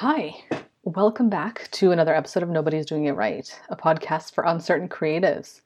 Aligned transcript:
Hi, 0.00 0.32
welcome 0.84 1.28
back 1.28 1.68
to 1.72 1.90
another 1.90 2.14
episode 2.14 2.44
of 2.44 2.48
Nobody's 2.48 2.86
Doing 2.86 3.06
It 3.06 3.16
Right, 3.16 3.52
a 3.68 3.74
podcast 3.74 4.32
for 4.32 4.44
uncertain 4.44 4.88
creatives. 4.88 5.62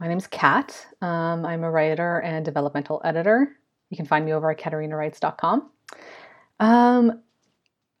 My 0.00 0.08
name 0.08 0.18
is 0.18 0.26
Kat. 0.26 0.84
Um, 1.00 1.46
I'm 1.46 1.62
a 1.62 1.70
writer 1.70 2.18
and 2.18 2.44
developmental 2.44 3.00
editor. 3.04 3.56
You 3.90 3.96
can 3.96 4.04
find 4.04 4.24
me 4.24 4.32
over 4.32 4.50
at 4.50 4.58
katarinawrites.com. 4.58 5.70
Um, 6.58 7.22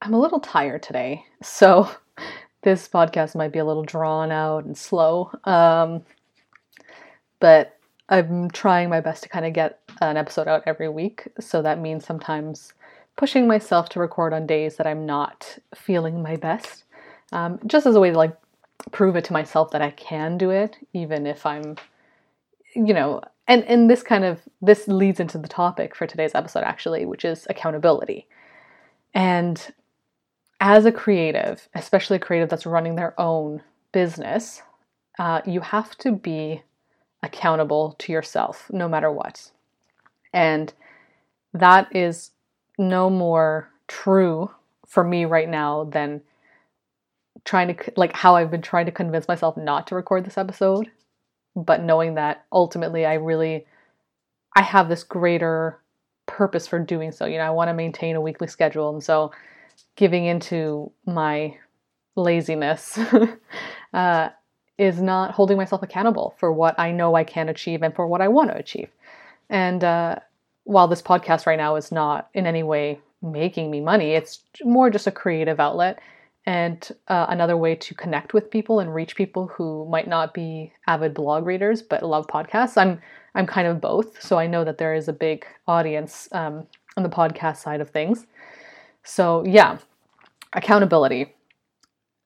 I'm 0.02 0.14
a 0.14 0.18
little 0.18 0.40
tired 0.40 0.82
today, 0.82 1.24
so 1.44 1.88
this 2.62 2.88
podcast 2.88 3.36
might 3.36 3.52
be 3.52 3.60
a 3.60 3.64
little 3.64 3.84
drawn 3.84 4.32
out 4.32 4.64
and 4.64 4.76
slow. 4.76 5.30
Um, 5.44 6.02
but 7.38 7.78
I'm 8.08 8.50
trying 8.50 8.90
my 8.90 9.00
best 9.00 9.22
to 9.22 9.28
kind 9.28 9.46
of 9.46 9.52
get 9.52 9.78
an 10.00 10.16
episode 10.16 10.48
out 10.48 10.64
every 10.66 10.88
week. 10.88 11.28
So 11.38 11.62
that 11.62 11.78
means 11.78 12.04
sometimes 12.04 12.72
pushing 13.18 13.48
myself 13.48 13.88
to 13.90 14.00
record 14.00 14.32
on 14.32 14.46
days 14.46 14.76
that 14.76 14.86
I'm 14.86 15.04
not 15.04 15.58
feeling 15.74 16.22
my 16.22 16.36
best, 16.36 16.84
um, 17.32 17.58
just 17.66 17.84
as 17.84 17.96
a 17.96 18.00
way 18.00 18.12
to 18.12 18.16
like 18.16 18.34
prove 18.92 19.16
it 19.16 19.24
to 19.24 19.32
myself 19.34 19.72
that 19.72 19.82
I 19.82 19.90
can 19.90 20.38
do 20.38 20.50
it, 20.50 20.78
even 20.94 21.26
if 21.26 21.44
I'm, 21.44 21.76
you 22.74 22.94
know, 22.94 23.20
and 23.48 23.64
and 23.64 23.90
this 23.90 24.02
kind 24.02 24.24
of 24.24 24.40
this 24.62 24.86
leads 24.86 25.20
into 25.20 25.36
the 25.36 25.48
topic 25.48 25.94
for 25.96 26.06
today's 26.06 26.34
episode 26.34 26.62
actually, 26.62 27.04
which 27.04 27.24
is 27.24 27.46
accountability. 27.50 28.26
And 29.12 29.74
as 30.60 30.84
a 30.84 30.92
creative, 30.92 31.68
especially 31.74 32.16
a 32.16 32.20
creative 32.20 32.48
that's 32.48 32.66
running 32.66 32.94
their 32.94 33.20
own 33.20 33.62
business, 33.90 34.62
uh, 35.18 35.40
you 35.44 35.60
have 35.60 35.98
to 35.98 36.12
be 36.12 36.62
accountable 37.22 37.96
to 37.98 38.12
yourself 38.12 38.70
no 38.72 38.88
matter 38.88 39.10
what. 39.10 39.50
And 40.32 40.72
that 41.52 41.94
is 41.96 42.30
no 42.78 43.10
more 43.10 43.70
true 43.88 44.50
for 44.86 45.04
me 45.04 45.24
right 45.24 45.48
now 45.48 45.84
than 45.84 46.22
trying 47.44 47.74
to 47.74 47.92
like 47.96 48.14
how 48.14 48.36
I've 48.36 48.50
been 48.50 48.62
trying 48.62 48.86
to 48.86 48.92
convince 48.92 49.28
myself 49.28 49.56
not 49.56 49.86
to 49.88 49.94
record 49.94 50.24
this 50.24 50.38
episode, 50.38 50.90
but 51.56 51.82
knowing 51.82 52.14
that 52.14 52.46
ultimately 52.52 53.04
I 53.04 53.14
really 53.14 53.66
I 54.56 54.62
have 54.62 54.88
this 54.88 55.04
greater 55.04 55.80
purpose 56.26 56.66
for 56.66 56.78
doing 56.78 57.12
so. 57.12 57.26
You 57.26 57.38
know, 57.38 57.44
I 57.44 57.50
want 57.50 57.68
to 57.68 57.74
maintain 57.74 58.16
a 58.16 58.20
weekly 58.20 58.46
schedule 58.46 58.90
and 58.90 59.02
so 59.02 59.32
giving 59.96 60.24
into 60.24 60.90
my 61.06 61.56
laziness 62.16 62.98
uh, 63.92 64.28
is 64.76 65.00
not 65.00 65.32
holding 65.32 65.56
myself 65.56 65.82
accountable 65.82 66.34
for 66.38 66.52
what 66.52 66.78
I 66.78 66.92
know 66.92 67.14
I 67.14 67.24
can 67.24 67.48
achieve 67.48 67.82
and 67.82 67.94
for 67.94 68.06
what 68.06 68.20
I 68.20 68.28
want 68.28 68.50
to 68.50 68.56
achieve. 68.56 68.90
And 69.50 69.82
uh, 69.82 70.16
while 70.68 70.86
this 70.86 71.00
podcast 71.00 71.46
right 71.46 71.56
now 71.56 71.76
is 71.76 71.90
not 71.90 72.28
in 72.34 72.46
any 72.46 72.62
way 72.62 73.00
making 73.22 73.70
me 73.70 73.80
money, 73.80 74.10
it's 74.10 74.42
more 74.62 74.90
just 74.90 75.06
a 75.06 75.10
creative 75.10 75.58
outlet 75.58 75.98
and 76.44 76.90
uh, 77.08 77.24
another 77.30 77.56
way 77.56 77.74
to 77.74 77.94
connect 77.94 78.34
with 78.34 78.50
people 78.50 78.78
and 78.78 78.94
reach 78.94 79.16
people 79.16 79.46
who 79.46 79.88
might 79.88 80.06
not 80.06 80.34
be 80.34 80.70
avid 80.86 81.14
blog 81.14 81.46
readers 81.46 81.80
but 81.80 82.02
love 82.02 82.26
podcasts. 82.26 82.76
I'm 82.76 83.00
I'm 83.34 83.46
kind 83.46 83.66
of 83.66 83.80
both, 83.80 84.20
so 84.22 84.38
I 84.38 84.46
know 84.46 84.62
that 84.62 84.76
there 84.76 84.94
is 84.94 85.08
a 85.08 85.12
big 85.12 85.46
audience 85.66 86.28
um, 86.32 86.66
on 86.98 87.02
the 87.02 87.08
podcast 87.08 87.56
side 87.56 87.80
of 87.80 87.88
things. 87.88 88.26
So 89.04 89.44
yeah, 89.46 89.78
accountability. 90.52 91.34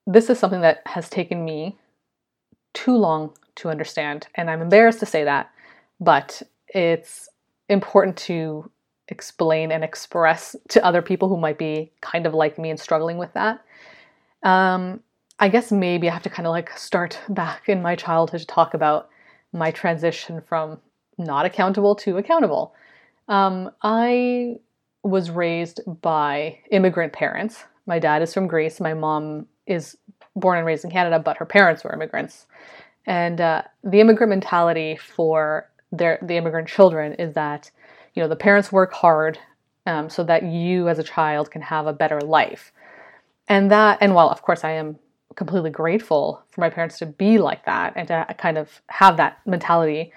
This 0.05 0.29
is 0.29 0.41
something 0.41 0.63
that 0.63 0.83
has 0.87 1.09
taken 1.09 1.45
me 1.45 1.79
too 2.75 2.97
long 2.97 3.31
to 3.57 3.69
understand. 3.69 4.27
And 4.35 4.51
I'm 4.51 4.63
embarrassed 4.63 4.99
to 4.99 5.07
say 5.07 5.23
that, 5.23 5.53
but 6.01 6.43
it's 6.69 7.29
important 7.69 8.17
to 8.17 8.71
explain 9.09 9.73
and 9.73 9.85
express 9.85 10.57
to 10.69 10.85
other 10.85 11.03
people 11.03 11.29
who 11.29 11.37
might 11.37 11.59
be 11.59 11.93
kind 12.01 12.27
of 12.27 12.35
like 12.35 12.59
me 12.59 12.71
and 12.71 12.81
struggling 12.81 13.19
with 13.19 13.33
that. 13.35 13.65
Um, 14.43 15.01
I 15.39 15.49
guess 15.49 15.73
maybe 15.73 16.09
I 16.09 16.13
have 16.13 16.23
to 16.23 16.31
kind 16.31 16.47
of 16.47 16.53
like 16.53 16.77
start 16.77 17.21
back 17.29 17.69
in 17.69 17.83
my 17.83 17.97
childhood 17.97 18.41
to 18.41 18.47
talk 18.47 18.75
about 18.75 19.09
my 19.53 19.71
transition 19.71 20.41
from 20.41 20.79
not 21.19 21.45
accountable 21.45 21.95
to 21.97 22.17
accountable. 22.17 22.75
Um, 23.29 23.71
I 23.83 24.57
was 25.03 25.31
raised 25.31 25.81
by 26.01 26.59
immigrant 26.71 27.13
parents. 27.13 27.65
My 27.87 27.99
dad 27.99 28.23
is 28.23 28.33
from 28.33 28.47
Greece. 28.47 28.81
My 28.81 28.95
mom 28.95 29.47
is 29.67 29.97
born 30.37 30.59
and 30.59 30.67
raised 30.67 30.85
in 30.85 30.91
Canada, 30.91 31.19
but 31.19 31.37
her 31.37 31.45
parents 31.45 31.85
were 31.85 31.93
immigrants. 31.93 32.47
And 33.07 33.41
uh, 33.41 33.63
the 33.83 34.01
immigrant 34.01 34.31
mentality 34.31 34.97
for 34.97 35.69
their 35.93 36.19
the 36.23 36.37
immigrant 36.37 36.69
children 36.69 37.13
is 37.15 37.35
that 37.35 37.71
you 38.15 38.23
know 38.23 38.29
the 38.29 38.37
parents 38.37 38.73
work 38.73 38.93
hard 38.93 39.39
um, 39.87 40.09
so 40.11 40.25
that 40.25 40.43
you 40.43 40.89
as 40.89 40.99
a 40.99 41.03
child 41.03 41.51
can 41.51 41.63
have 41.63 41.87
a 41.87 41.93
better 41.93 42.21
life. 42.21 42.73
And 43.49 43.71
that, 43.71 43.99
and 44.01 44.15
while 44.15 44.31
of 44.31 44.43
course 44.43 44.65
I 44.65 44.73
am 44.73 44.99
completely 45.35 45.71
grateful 45.71 46.43
for 46.51 46.61
my 46.61 46.71
parents 46.71 46.99
to 46.99 47.07
be 47.07 47.39
like 47.39 47.65
that 47.67 47.95
and 47.97 48.09
to 48.09 48.35
kind 48.39 48.59
of 48.59 48.83
have 48.89 49.17
that 49.17 49.39
mentality, 49.47 50.13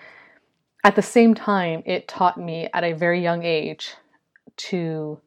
at 0.83 0.95
the 0.95 1.01
same 1.01 1.33
time, 1.33 1.81
it 1.85 2.07
taught 2.07 2.37
me 2.37 2.69
at 2.73 2.83
a 2.83 2.93
very 2.93 3.21
young 3.21 3.43
age 3.43 3.95
to 4.57 5.19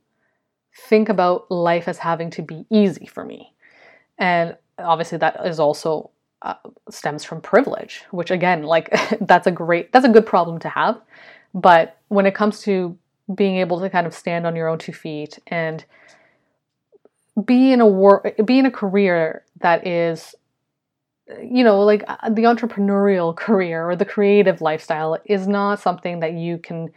think 0.87 1.09
about 1.09 1.51
life 1.51 1.89
as 1.89 1.99
having 1.99 2.31
to 2.31 2.43
be 2.43 2.65
easy 2.71 3.07
for 3.07 3.25
me. 3.25 3.55
And 4.19 4.57
obviously 4.79 5.19
that 5.19 5.45
is 5.45 5.59
also 5.59 6.11
uh, 6.43 6.55
stems 6.89 7.25
from 7.25 7.41
privilege 7.41 8.05
which 8.11 8.31
again 8.31 8.63
like 8.63 8.91
that's 9.23 9.47
a 9.47 9.51
great 9.51 9.93
that's 9.93 10.07
a 10.07 10.11
good 10.11 10.27
problem 10.27 10.59
to 10.61 10.69
have. 10.69 11.01
But 11.55 11.97
when 12.09 12.27
it 12.27 12.35
comes 12.35 12.61
to 12.63 12.97
being 13.35 13.57
able 13.57 13.81
to 13.81 13.91
kind 13.91 14.07
of 14.07 14.15
stand 14.15 14.47
on 14.47 14.57
your 14.57 14.69
own 14.69 14.79
two 14.79 14.93
feet 14.93 15.39
and 15.47 15.85
be 17.45 17.73
in 17.73 17.81
a 17.81 17.87
work 17.87 18.35
be 18.45 18.59
in 18.59 18.67
a 18.67 18.71
career 18.71 19.45
that 19.61 19.87
is 19.87 20.35
you 21.43 21.63
know 21.63 21.83
like 21.83 22.03
uh, 22.09 22.31
the 22.31 22.45
entrepreneurial 22.45 23.37
career 23.47 23.89
or 23.89 23.97
the 23.97 24.05
creative 24.05 24.61
lifestyle 24.61 25.19
is 25.27 25.47
not 25.47 25.81
something 25.81 26.21
that 26.21 26.33
you 26.33 26.59
can 26.59 26.91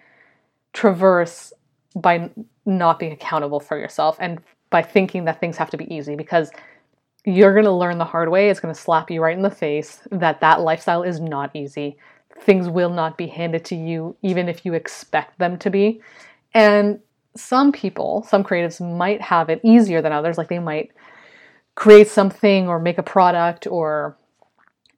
traverse 0.73 1.51
by 1.95 2.29
not 2.65 2.99
being 2.99 3.11
accountable 3.11 3.59
for 3.59 3.77
yourself 3.77 4.15
and 4.19 4.39
by 4.69 4.81
thinking 4.81 5.25
that 5.25 5.39
things 5.39 5.57
have 5.57 5.69
to 5.69 5.77
be 5.77 5.93
easy 5.93 6.15
because 6.15 6.49
you're 7.25 7.53
going 7.53 7.65
to 7.65 7.71
learn 7.71 7.97
the 7.97 8.05
hard 8.05 8.29
way. 8.29 8.49
It's 8.49 8.59
going 8.59 8.73
to 8.73 8.79
slap 8.79 9.11
you 9.11 9.21
right 9.21 9.35
in 9.35 9.43
the 9.43 9.51
face 9.51 10.01
that 10.11 10.41
that 10.41 10.61
lifestyle 10.61 11.03
is 11.03 11.19
not 11.19 11.55
easy. 11.55 11.97
Things 12.41 12.67
will 12.67 12.89
not 12.89 13.17
be 13.17 13.27
handed 13.27 13.63
to 13.65 13.75
you, 13.75 14.15
even 14.21 14.49
if 14.49 14.65
you 14.65 14.73
expect 14.73 15.37
them 15.37 15.57
to 15.59 15.69
be. 15.69 16.01
And 16.53 16.99
some 17.35 17.71
people, 17.71 18.25
some 18.27 18.43
creatives 18.43 18.81
might 18.97 19.21
have 19.21 19.49
it 19.49 19.61
easier 19.63 20.01
than 20.01 20.11
others. 20.11 20.37
Like 20.37 20.49
they 20.49 20.59
might 20.59 20.91
create 21.75 22.07
something 22.07 22.67
or 22.67 22.79
make 22.79 22.97
a 22.97 23.03
product 23.03 23.67
or 23.67 24.17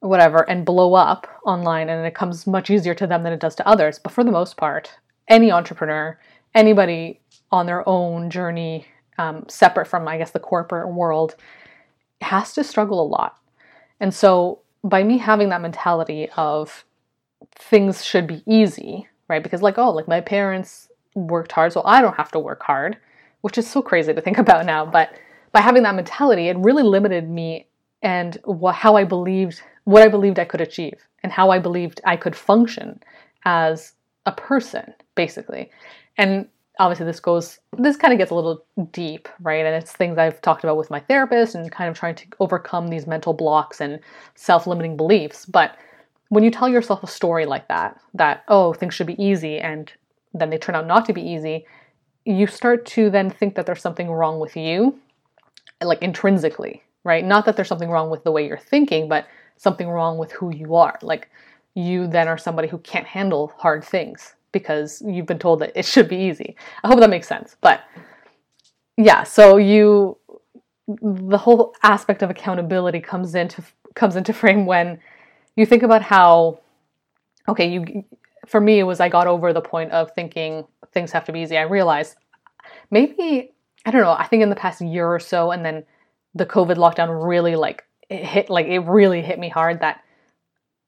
whatever 0.00 0.48
and 0.50 0.66
blow 0.66 0.94
up 0.94 1.26
online, 1.44 1.88
and 1.88 2.06
it 2.06 2.14
comes 2.14 2.46
much 2.46 2.70
easier 2.70 2.94
to 2.94 3.06
them 3.06 3.22
than 3.22 3.32
it 3.32 3.40
does 3.40 3.54
to 3.56 3.66
others. 3.66 3.98
But 3.98 4.12
for 4.12 4.24
the 4.24 4.32
most 4.32 4.56
part, 4.56 4.90
any 5.28 5.50
entrepreneur, 5.50 6.18
anybody 6.54 7.20
on 7.50 7.66
their 7.66 7.88
own 7.88 8.30
journey, 8.30 8.86
um, 9.18 9.44
separate 9.48 9.86
from, 9.86 10.08
I 10.08 10.18
guess, 10.18 10.32
the 10.32 10.40
corporate 10.40 10.92
world, 10.92 11.36
has 12.20 12.52
to 12.54 12.64
struggle 12.64 13.00
a 13.00 13.06
lot. 13.06 13.38
And 14.00 14.12
so 14.12 14.60
by 14.82 15.02
me 15.02 15.18
having 15.18 15.48
that 15.48 15.62
mentality 15.62 16.28
of 16.36 16.84
things 17.54 18.04
should 18.04 18.26
be 18.26 18.42
easy, 18.46 19.08
right? 19.28 19.42
Because 19.42 19.62
like, 19.62 19.78
oh, 19.78 19.90
like 19.90 20.08
my 20.08 20.20
parents 20.20 20.88
worked 21.14 21.52
hard, 21.52 21.72
so 21.72 21.82
I 21.84 22.00
don't 22.02 22.16
have 22.16 22.32
to 22.32 22.38
work 22.38 22.62
hard, 22.62 22.98
which 23.40 23.58
is 23.58 23.68
so 23.68 23.82
crazy 23.82 24.12
to 24.12 24.20
think 24.20 24.38
about 24.44 24.66
now. 24.66 24.84
But 24.84 25.14
by 25.52 25.60
having 25.60 25.82
that 25.84 25.94
mentality, 25.94 26.48
it 26.48 26.56
really 26.58 26.82
limited 26.82 27.28
me 27.28 27.68
and 28.02 28.38
what, 28.44 28.74
how 28.74 28.96
I 28.96 29.04
believed, 29.04 29.62
what 29.84 30.02
I 30.02 30.08
believed 30.08 30.38
I 30.38 30.44
could 30.44 30.60
achieve, 30.60 31.08
and 31.22 31.32
how 31.32 31.50
I 31.50 31.58
believed 31.58 32.00
I 32.04 32.16
could 32.16 32.36
function 32.36 33.00
as 33.44 33.94
a 34.26 34.32
person, 34.32 34.92
basically. 35.14 35.70
And 36.18 36.48
obviously 36.78 37.06
this 37.06 37.20
goes 37.20 37.58
this 37.78 37.96
kind 37.96 38.12
of 38.12 38.18
gets 38.18 38.30
a 38.30 38.34
little 38.34 38.64
deep 38.92 39.28
right? 39.40 39.64
And 39.64 39.74
it's 39.74 39.92
things 39.92 40.18
i've 40.18 40.40
talked 40.40 40.64
about 40.64 40.76
with 40.76 40.90
my 40.90 41.00
therapist 41.00 41.54
and 41.54 41.70
kind 41.70 41.88
of 41.88 41.98
trying 41.98 42.14
to 42.16 42.26
overcome 42.40 42.88
these 42.88 43.06
mental 43.06 43.32
blocks 43.32 43.80
and 43.80 44.00
self-limiting 44.34 44.96
beliefs. 44.96 45.46
But 45.46 45.76
when 46.28 46.42
you 46.42 46.50
tell 46.50 46.68
yourself 46.68 47.02
a 47.02 47.06
story 47.06 47.46
like 47.46 47.68
that 47.68 48.00
that 48.14 48.44
oh 48.48 48.72
things 48.72 48.94
should 48.94 49.06
be 49.06 49.22
easy 49.22 49.58
and 49.58 49.92
then 50.32 50.50
they 50.50 50.58
turn 50.58 50.74
out 50.74 50.86
not 50.86 51.04
to 51.06 51.12
be 51.12 51.22
easy 51.22 51.66
you 52.24 52.46
start 52.46 52.86
to 52.86 53.10
then 53.10 53.30
think 53.30 53.54
that 53.54 53.66
there's 53.66 53.82
something 53.82 54.10
wrong 54.10 54.40
with 54.40 54.56
you 54.56 54.98
like 55.82 56.00
intrinsically 56.02 56.82
right? 57.04 57.24
Not 57.24 57.44
that 57.44 57.56
there's 57.56 57.68
something 57.68 57.90
wrong 57.90 58.08
with 58.08 58.24
the 58.24 58.32
way 58.32 58.46
you're 58.46 58.58
thinking 58.58 59.08
but 59.08 59.26
something 59.56 59.88
wrong 59.88 60.18
with 60.18 60.32
who 60.32 60.52
you 60.52 60.74
are. 60.74 60.98
Like 61.02 61.28
you 61.74 62.06
then 62.06 62.28
are 62.28 62.38
somebody 62.38 62.66
who 62.68 62.78
can't 62.78 63.06
handle 63.06 63.52
hard 63.58 63.84
things 63.84 64.34
because 64.54 65.02
you've 65.04 65.26
been 65.26 65.38
told 65.38 65.60
that 65.60 65.72
it 65.74 65.84
should 65.84 66.08
be 66.08 66.16
easy. 66.16 66.56
I 66.82 66.88
hope 66.88 67.00
that 67.00 67.10
makes 67.10 67.28
sense. 67.28 67.56
But 67.60 67.82
yeah, 68.96 69.22
so 69.24 69.58
you 69.58 70.16
the 70.86 71.38
whole 71.38 71.74
aspect 71.82 72.22
of 72.22 72.30
accountability 72.30 73.00
comes 73.00 73.34
into 73.34 73.62
comes 73.94 74.16
into 74.16 74.32
frame 74.32 74.64
when 74.64 74.98
you 75.56 75.66
think 75.66 75.82
about 75.82 76.00
how 76.00 76.60
okay, 77.48 77.68
you 77.70 78.04
for 78.46 78.60
me 78.60 78.78
it 78.78 78.84
was 78.84 79.00
I 79.00 79.10
got 79.10 79.26
over 79.26 79.52
the 79.52 79.60
point 79.60 79.92
of 79.92 80.10
thinking 80.12 80.64
things 80.92 81.12
have 81.12 81.24
to 81.26 81.32
be 81.32 81.40
easy. 81.40 81.58
I 81.58 81.62
realized 81.62 82.16
maybe 82.90 83.52
I 83.84 83.90
don't 83.90 84.00
know, 84.00 84.12
I 84.12 84.26
think 84.26 84.42
in 84.42 84.48
the 84.48 84.56
past 84.56 84.80
year 84.80 85.06
or 85.06 85.20
so 85.20 85.50
and 85.50 85.64
then 85.64 85.84
the 86.34 86.46
COVID 86.46 86.76
lockdown 86.76 87.26
really 87.26 87.56
like 87.56 87.84
it 88.08 88.24
hit 88.24 88.48
like 88.48 88.66
it 88.66 88.80
really 88.80 89.20
hit 89.20 89.38
me 89.38 89.48
hard 89.48 89.80
that 89.80 90.02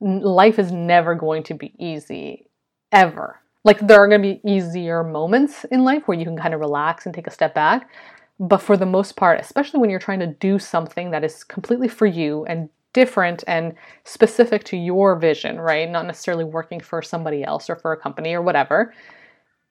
life 0.00 0.58
is 0.58 0.72
never 0.72 1.14
going 1.14 1.42
to 1.44 1.54
be 1.54 1.72
easy 1.78 2.48
ever. 2.92 3.40
Like 3.66 3.84
there 3.84 3.98
are 3.98 4.06
going 4.06 4.22
to 4.22 4.34
be 4.34 4.48
easier 4.48 5.02
moments 5.02 5.64
in 5.72 5.82
life 5.82 6.06
where 6.06 6.16
you 6.16 6.24
can 6.24 6.36
kind 6.36 6.54
of 6.54 6.60
relax 6.60 7.04
and 7.04 7.12
take 7.12 7.26
a 7.26 7.32
step 7.32 7.52
back, 7.52 7.90
but 8.38 8.58
for 8.58 8.76
the 8.76 8.86
most 8.86 9.16
part, 9.16 9.40
especially 9.40 9.80
when 9.80 9.90
you're 9.90 9.98
trying 9.98 10.20
to 10.20 10.28
do 10.28 10.60
something 10.60 11.10
that 11.10 11.24
is 11.24 11.42
completely 11.42 11.88
for 11.88 12.06
you 12.06 12.44
and 12.44 12.68
different 12.92 13.42
and 13.48 13.74
specific 14.04 14.62
to 14.66 14.76
your 14.76 15.16
vision, 15.16 15.58
right? 15.58 15.90
Not 15.90 16.06
necessarily 16.06 16.44
working 16.44 16.78
for 16.78 17.02
somebody 17.02 17.42
else 17.42 17.68
or 17.68 17.74
for 17.74 17.90
a 17.90 17.96
company 17.96 18.34
or 18.34 18.40
whatever. 18.40 18.94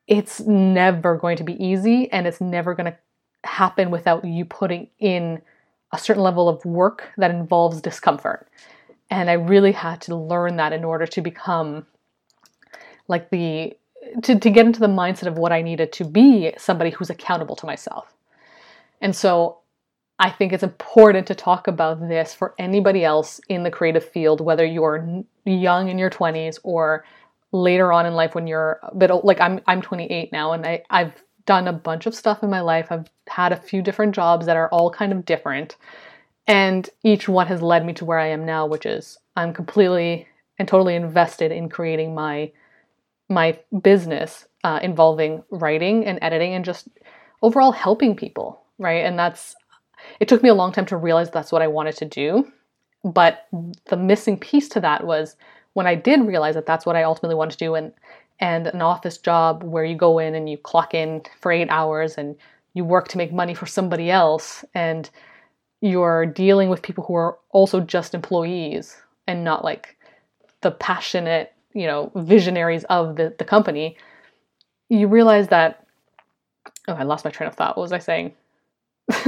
It's 0.07 0.41
never 0.41 1.15
going 1.15 1.37
to 1.37 1.45
be 1.45 1.55
easy 1.65 2.11
and 2.11 2.27
it's 2.27 2.41
never 2.41 2.75
going 2.75 2.91
to 2.91 2.97
happen 3.49 3.91
without 3.91 4.25
you 4.25 4.43
putting 4.43 4.89
in 4.99 5.41
a 5.93 5.97
certain 5.97 6.21
level 6.21 6.49
of 6.49 6.65
work 6.65 7.13
that 7.15 7.31
involves 7.31 7.79
discomfort. 7.79 8.49
And 9.09 9.29
I 9.29 9.33
really 9.33 9.71
had 9.71 10.01
to 10.01 10.17
learn 10.17 10.57
that 10.57 10.73
in 10.73 10.83
order 10.83 11.07
to 11.07 11.21
become 11.21 11.85
like 13.07 13.29
the 13.29 13.77
to, 14.23 14.39
to 14.39 14.49
get 14.49 14.65
into 14.65 14.79
the 14.79 14.87
mindset 14.87 15.27
of 15.27 15.37
what 15.37 15.51
I 15.51 15.61
needed 15.61 15.91
to 15.93 16.05
be 16.05 16.53
somebody 16.57 16.91
who's 16.91 17.09
accountable 17.09 17.55
to 17.57 17.65
myself. 17.65 18.13
And 19.01 19.15
so 19.15 19.59
I 20.17 20.29
think 20.29 20.53
it's 20.53 20.63
important 20.63 21.27
to 21.27 21.35
talk 21.35 21.67
about 21.67 21.99
this 22.07 22.33
for 22.33 22.55
anybody 22.57 23.03
else 23.03 23.41
in 23.49 23.63
the 23.63 23.71
creative 23.71 24.07
field, 24.07 24.39
whether 24.39 24.65
you're 24.65 25.23
young 25.43 25.89
in 25.89 25.97
your 25.97 26.09
20s 26.09 26.59
or 26.63 27.03
later 27.51 27.91
on 27.91 28.05
in 28.05 28.13
life 28.13 28.33
when 28.35 28.47
you're 28.47 28.79
a 28.83 28.95
bit 28.95 29.11
old. 29.11 29.25
Like 29.25 29.41
I'm, 29.41 29.59
I'm 29.67 29.81
28 29.81 30.31
now, 30.31 30.53
and 30.53 30.65
I, 30.65 30.83
I've 30.89 31.23
done 31.45 31.67
a 31.67 31.73
bunch 31.73 32.05
of 32.05 32.15
stuff 32.15 32.43
in 32.43 32.49
my 32.49 32.61
life. 32.61 32.87
I've 32.91 33.09
had 33.27 33.51
a 33.51 33.57
few 33.57 33.81
different 33.81 34.15
jobs 34.15 34.45
that 34.45 34.57
are 34.57 34.69
all 34.69 34.89
kind 34.89 35.11
of 35.11 35.25
different, 35.25 35.75
and 36.47 36.89
each 37.03 37.27
one 37.27 37.47
has 37.47 37.61
led 37.61 37.85
me 37.85 37.93
to 37.93 38.05
where 38.05 38.19
I 38.19 38.27
am 38.27 38.45
now, 38.45 38.65
which 38.65 38.85
is 38.85 39.17
I'm 39.35 39.53
completely 39.53 40.27
and 40.57 40.67
totally 40.67 40.95
invested 40.95 41.51
in 41.51 41.67
creating 41.67 42.15
my 42.15 42.51
my 43.29 43.57
business 43.81 44.45
uh, 44.63 44.79
involving 44.81 45.43
writing 45.49 46.05
and 46.05 46.19
editing 46.21 46.53
and 46.53 46.65
just 46.65 46.87
overall 47.41 47.71
helping 47.71 48.15
people, 48.15 48.61
right? 48.77 49.05
And 49.05 49.17
that's 49.17 49.55
it 50.19 50.27
took 50.27 50.43
me 50.43 50.49
a 50.49 50.53
long 50.53 50.71
time 50.71 50.85
to 50.87 50.97
realize 50.97 51.31
that's 51.31 51.51
what 51.51 51.61
I 51.61 51.67
wanted 51.67 51.95
to 51.97 52.05
do. 52.05 52.51
But 53.03 53.47
the 53.89 53.97
missing 53.97 54.37
piece 54.37 54.69
to 54.69 54.79
that 54.81 55.05
was 55.05 55.35
when 55.73 55.87
I 55.87 55.95
did 55.95 56.21
realize 56.21 56.55
that 56.55 56.65
that's 56.65 56.85
what 56.85 56.95
I 56.95 57.03
ultimately 57.03 57.35
wanted 57.35 57.51
to 57.51 57.65
do, 57.65 57.75
and 57.75 57.93
and 58.39 58.67
an 58.67 58.81
office 58.81 59.17
job 59.17 59.63
where 59.63 59.85
you 59.85 59.95
go 59.95 60.19
in 60.19 60.35
and 60.35 60.49
you 60.49 60.57
clock 60.57 60.93
in 60.93 61.21
for 61.39 61.51
eight 61.51 61.69
hours 61.69 62.17
and 62.17 62.35
you 62.73 62.83
work 62.83 63.07
to 63.07 63.17
make 63.17 63.31
money 63.31 63.53
for 63.53 63.65
somebody 63.65 64.11
else, 64.11 64.65
and 64.73 65.09
you're 65.81 66.25
dealing 66.25 66.69
with 66.69 66.81
people 66.81 67.03
who 67.03 67.15
are 67.15 67.37
also 67.51 67.79
just 67.79 68.13
employees 68.13 68.97
and 69.27 69.43
not 69.43 69.63
like 69.63 69.95
the 70.61 70.71
passionate, 70.71 71.53
you 71.75 71.85
know, 71.85 72.11
visionaries 72.15 72.85
of 72.85 73.17
the, 73.17 73.35
the 73.37 73.45
company, 73.45 73.97
you 74.89 75.07
realize 75.07 75.49
that 75.49 75.85
oh, 76.87 76.93
I 76.93 77.03
lost 77.03 77.25
my 77.25 77.31
train 77.31 77.47
of 77.47 77.55
thought. 77.55 77.77
What 77.77 77.83
was 77.83 77.91
I 77.91 77.99
saying? 77.99 78.33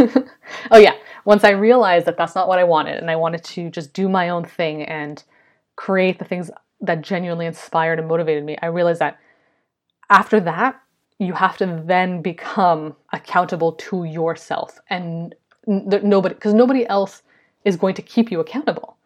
oh 0.71 0.77
yeah, 0.77 0.95
once 1.25 1.43
I 1.43 1.51
realized 1.51 2.07
that 2.07 2.17
that's 2.17 2.33
not 2.33 2.47
what 2.47 2.57
I 2.57 2.63
wanted 2.63 2.97
and 2.97 3.11
I 3.11 3.15
wanted 3.15 3.43
to 3.43 3.69
just 3.69 3.93
do 3.93 4.09
my 4.09 4.29
own 4.29 4.45
thing 4.45 4.81
and 4.83 5.23
create 5.75 6.17
the 6.17 6.25
things 6.25 6.49
that 6.81 7.01
genuinely 7.01 7.45
inspired 7.45 7.99
and 7.99 8.07
motivated 8.07 8.43
me, 8.43 8.57
I 8.61 8.67
realized 8.67 9.01
that 9.01 9.19
after 10.09 10.39
that, 10.39 10.81
you 11.19 11.33
have 11.33 11.57
to 11.57 11.83
then 11.85 12.21
become 12.21 12.95
accountable 13.11 13.73
to 13.73 14.03
yourself 14.03 14.79
and 14.89 15.35
nobody 15.67 16.33
because 16.33 16.53
nobody 16.53 16.87
else 16.87 17.23
is 17.65 17.75
going 17.75 17.95
to 17.95 18.01
keep 18.01 18.31
you 18.31 18.39
accountable. 18.39 18.97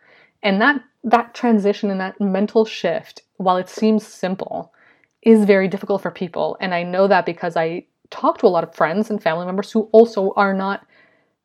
And 0.43 0.61
that 0.61 0.81
that 1.03 1.33
transition 1.33 1.89
and 1.89 1.99
that 1.99 2.21
mental 2.21 2.65
shift, 2.65 3.23
while 3.41 3.57
it 3.57 3.69
seems 3.69 4.05
simple, 4.05 4.73
is 5.21 5.45
very 5.45 5.67
difficult 5.67 6.01
for 6.01 6.11
people. 6.11 6.57
And 6.59 6.73
I 6.73 6.83
know 6.83 7.07
that 7.07 7.25
because 7.25 7.55
I 7.55 7.85
talk 8.09 8.37
to 8.39 8.47
a 8.47 8.49
lot 8.49 8.63
of 8.63 8.75
friends 8.75 9.09
and 9.09 9.21
family 9.21 9.45
members 9.45 9.71
who 9.71 9.89
also 9.91 10.33
are 10.35 10.53
not 10.53 10.85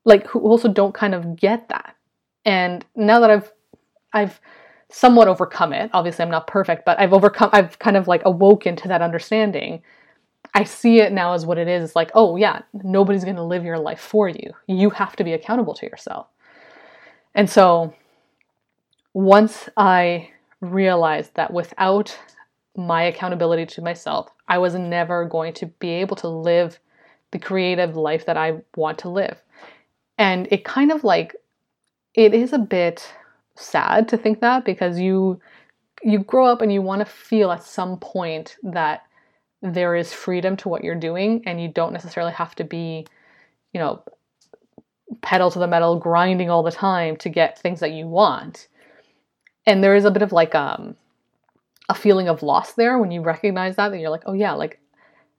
like 0.05 0.27
who 0.27 0.41
also 0.41 0.69
don't 0.69 0.95
kind 0.95 1.15
of 1.15 1.37
get 1.37 1.69
that. 1.69 1.97
And 2.45 2.85
now 2.95 3.21
that 3.21 3.31
I've 3.31 3.53
I've 4.13 4.41
somewhat 4.89 5.29
overcome 5.29 5.73
it, 5.73 5.91
obviously 5.93 6.23
I'm 6.23 6.31
not 6.31 6.47
perfect, 6.47 6.85
but 6.85 6.99
I've 6.99 7.13
overcome 7.13 7.51
I've 7.53 7.79
kind 7.79 7.97
of 7.97 8.09
like 8.09 8.23
awoken 8.25 8.77
to 8.77 8.89
that 8.89 9.03
understanding. 9.03 9.83
I 10.55 10.65
see 10.65 11.01
it 11.01 11.13
now 11.13 11.35
as 11.35 11.45
what 11.45 11.59
it 11.59 11.69
is. 11.69 11.85
It's 11.85 11.97
like, 11.97 12.11
oh 12.15 12.37
yeah, 12.37 12.63
nobody's 12.73 13.25
going 13.25 13.37
to 13.37 13.43
live 13.43 13.65
your 13.65 13.79
life 13.79 14.01
for 14.01 14.29
you. 14.29 14.53
You 14.67 14.91
have 14.91 15.17
to 15.17 15.25
be 15.25 15.35
accountable 15.35 15.75
to 15.75 15.87
yourself. 15.87 16.29
And 17.35 17.51
so 17.51 17.93
once 19.13 19.69
I 19.77 20.31
realized 20.61 21.35
that 21.35 21.53
without 21.53 22.19
my 22.77 23.03
accountability 23.03 23.67
to 23.67 23.83
myself, 23.83 24.29
I 24.49 24.59
was 24.59 24.75
never 24.75 25.25
going 25.25 25.55
to 25.55 25.67
be 25.67 25.91
able 25.91 26.17
to 26.17 26.29
live 26.29 26.79
the 27.33 27.39
creative 27.39 27.97
life 27.97 28.27
that 28.27 28.37
I 28.37 28.63
want 28.77 28.99
to 29.01 29.09
live. 29.09 29.43
And 30.19 30.49
it 30.51 30.65
kind 30.65 30.93
of 30.93 31.05
like 31.05 31.35
it 32.15 32.33
is 32.35 32.53
a 32.53 32.59
bit 32.59 33.13
sad 33.57 34.09
to 34.09 34.17
think 34.17 34.41
that 34.41 34.65
because 34.65 34.99
you 34.99 35.41
you 36.03 36.19
grow 36.19 36.47
up 36.47 36.61
and 36.61 36.73
you 36.73 36.83
want 36.83 37.01
to 37.01 37.07
feel 37.07 37.51
at 37.51 37.65
some 37.65 37.99
point 37.99 38.57
that 38.63 39.03
there 39.63 39.97
is 39.97 40.13
freedom 40.13 40.57
to 40.59 40.69
what 40.69 40.85
you're 40.85 40.95
doing 40.95 41.43
and 41.47 41.61
you 41.61 41.69
don't 41.69 41.93
necessarily 41.93 42.33
have 42.33 42.55
to 42.55 42.65
be, 42.65 43.07
you 43.73 43.81
know, 43.81 44.03
pedal 45.23 45.51
to 45.51 45.59
the 45.59 45.67
metal 45.67 45.99
grinding 45.99 46.51
all 46.51 46.63
the 46.63 46.71
time 46.71 47.17
to 47.17 47.29
get 47.29 47.59
things 47.59 47.81
that 47.81 47.93
you 47.93 48.07
want. 48.07 48.69
And 49.67 49.83
there 49.83 49.97
is 49.97 50.05
a 50.05 50.11
bit 50.11 50.23
of 50.23 50.33
like 50.33 50.55
um 50.55 50.97
a 51.89 51.95
feeling 51.95 52.29
of 52.29 52.43
loss 52.43 52.73
there 52.73 52.99
when 52.99 53.11
you 53.11 53.21
recognize 53.21 53.77
that 53.77 53.91
that 53.91 53.99
you're 53.99 54.11
like, 54.11 54.25
oh 54.27 54.33
yeah, 54.33 54.53
like 54.53 54.81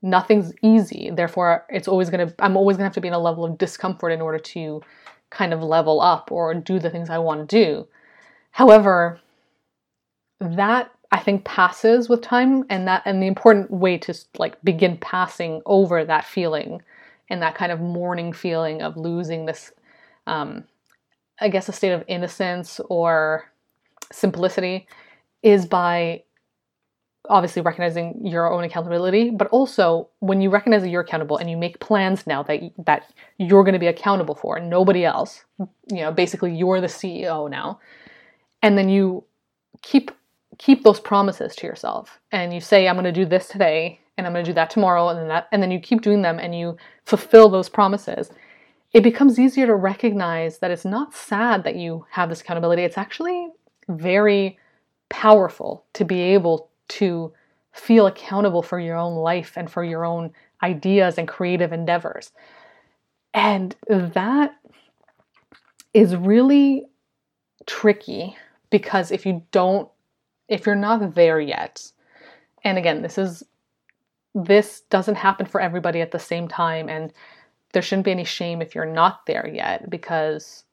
nothing's 0.01 0.53
easy. 0.61 1.09
Therefore, 1.13 1.65
it's 1.69 1.87
always 1.87 2.09
gonna 2.09 2.33
I'm 2.39 2.57
always 2.57 2.77
gonna 2.77 2.85
have 2.85 2.93
to 2.93 3.01
be 3.01 3.07
in 3.07 3.13
a 3.13 3.19
level 3.19 3.45
of 3.45 3.57
discomfort 3.57 4.11
in 4.11 4.21
order 4.21 4.39
to 4.39 4.81
kind 5.29 5.53
of 5.53 5.61
level 5.61 5.99
up 6.01 6.31
or 6.31 6.53
do 6.53 6.79
the 6.79 6.89
things 6.89 7.09
I 7.09 7.17
want 7.17 7.49
to 7.49 7.65
do. 7.65 7.87
However, 8.51 9.19
that 10.39 10.91
I 11.11 11.19
think 11.19 11.45
passes 11.45 12.09
with 12.09 12.21
time 12.21 12.65
and 12.69 12.87
that 12.87 13.03
and 13.05 13.21
the 13.21 13.27
important 13.27 13.71
way 13.71 13.97
to 13.99 14.13
like 14.37 14.61
begin 14.63 14.97
passing 14.97 15.61
over 15.65 16.03
that 16.03 16.25
feeling 16.25 16.81
and 17.29 17.41
that 17.41 17.55
kind 17.55 17.71
of 17.71 17.79
mourning 17.79 18.33
feeling 18.33 18.81
of 18.81 18.97
losing 18.97 19.45
this 19.45 19.71
um 20.27 20.65
I 21.39 21.49
guess 21.49 21.69
a 21.69 21.73
state 21.73 21.91
of 21.91 22.03
innocence 22.07 22.79
or 22.89 23.45
simplicity 24.11 24.87
is 25.43 25.65
by 25.65 26.23
obviously 27.29 27.61
recognizing 27.61 28.25
your 28.25 28.51
own 28.51 28.63
accountability, 28.63 29.29
but 29.29 29.47
also 29.47 30.09
when 30.19 30.41
you 30.41 30.49
recognize 30.49 30.81
that 30.81 30.89
you're 30.89 31.01
accountable 31.01 31.37
and 31.37 31.49
you 31.49 31.57
make 31.57 31.79
plans 31.79 32.25
now 32.25 32.43
that 32.43 32.61
that 32.85 33.11
you're 33.37 33.63
going 33.63 33.73
to 33.73 33.79
be 33.79 33.87
accountable 33.87 34.35
for, 34.35 34.57
and 34.57 34.69
nobody 34.69 35.05
else. 35.05 35.43
You 35.59 36.01
know, 36.01 36.11
basically 36.11 36.55
you're 36.55 36.81
the 36.81 36.87
CEO 36.87 37.49
now. 37.49 37.79
And 38.61 38.77
then 38.77 38.89
you 38.89 39.23
keep 39.81 40.11
keep 40.57 40.83
those 40.83 40.99
promises 40.99 41.55
to 41.55 41.67
yourself 41.67 42.19
and 42.31 42.51
you 42.51 42.59
say 42.59 42.87
I'm 42.87 42.95
going 42.95 43.05
to 43.05 43.11
do 43.11 43.25
this 43.25 43.47
today 43.47 43.99
and 44.17 44.25
I'm 44.25 44.33
going 44.33 44.43
to 44.43 44.49
do 44.49 44.55
that 44.55 44.71
tomorrow 44.71 45.09
and 45.09 45.19
then 45.19 45.27
that 45.27 45.47
and 45.51 45.61
then 45.61 45.69
you 45.69 45.79
keep 45.79 46.01
doing 46.01 46.23
them 46.23 46.39
and 46.39 46.55
you 46.55 46.77
fulfill 47.05 47.49
those 47.49 47.69
promises. 47.69 48.31
It 48.93 49.01
becomes 49.01 49.37
easier 49.37 49.67
to 49.67 49.75
recognize 49.75 50.59
that 50.59 50.71
it's 50.71 50.85
not 50.85 51.13
sad 51.13 51.63
that 51.63 51.75
you 51.75 52.05
have 52.11 52.29
this 52.29 52.41
accountability. 52.41 52.83
It's 52.83 52.97
actually 52.97 53.49
very 53.87 54.57
powerful 55.09 55.85
to 55.93 56.05
be 56.05 56.21
able 56.21 56.69
to 56.89 57.31
feel 57.73 58.07
accountable 58.07 58.61
for 58.61 58.79
your 58.79 58.97
own 58.97 59.15
life 59.15 59.53
and 59.55 59.69
for 59.69 59.83
your 59.83 60.03
own 60.03 60.31
ideas 60.63 61.17
and 61.17 61.27
creative 61.27 61.71
endeavors. 61.71 62.31
And 63.33 63.75
that 63.87 64.55
is 65.93 66.15
really 66.15 66.85
tricky 67.65 68.35
because 68.69 69.11
if 69.11 69.25
you 69.25 69.43
don't, 69.51 69.89
if 70.47 70.65
you're 70.65 70.75
not 70.75 71.15
there 71.15 71.39
yet, 71.39 71.91
and 72.63 72.77
again, 72.77 73.01
this 73.01 73.17
is, 73.17 73.43
this 74.33 74.81
doesn't 74.89 75.15
happen 75.15 75.45
for 75.45 75.61
everybody 75.61 76.01
at 76.01 76.11
the 76.11 76.19
same 76.19 76.47
time. 76.47 76.89
And 76.89 77.13
there 77.73 77.81
shouldn't 77.81 78.05
be 78.05 78.11
any 78.11 78.23
shame 78.23 78.61
if 78.61 78.73
you're 78.75 78.85
not 78.85 79.25
there 79.25 79.47
yet 79.47 79.89
because 79.89 80.63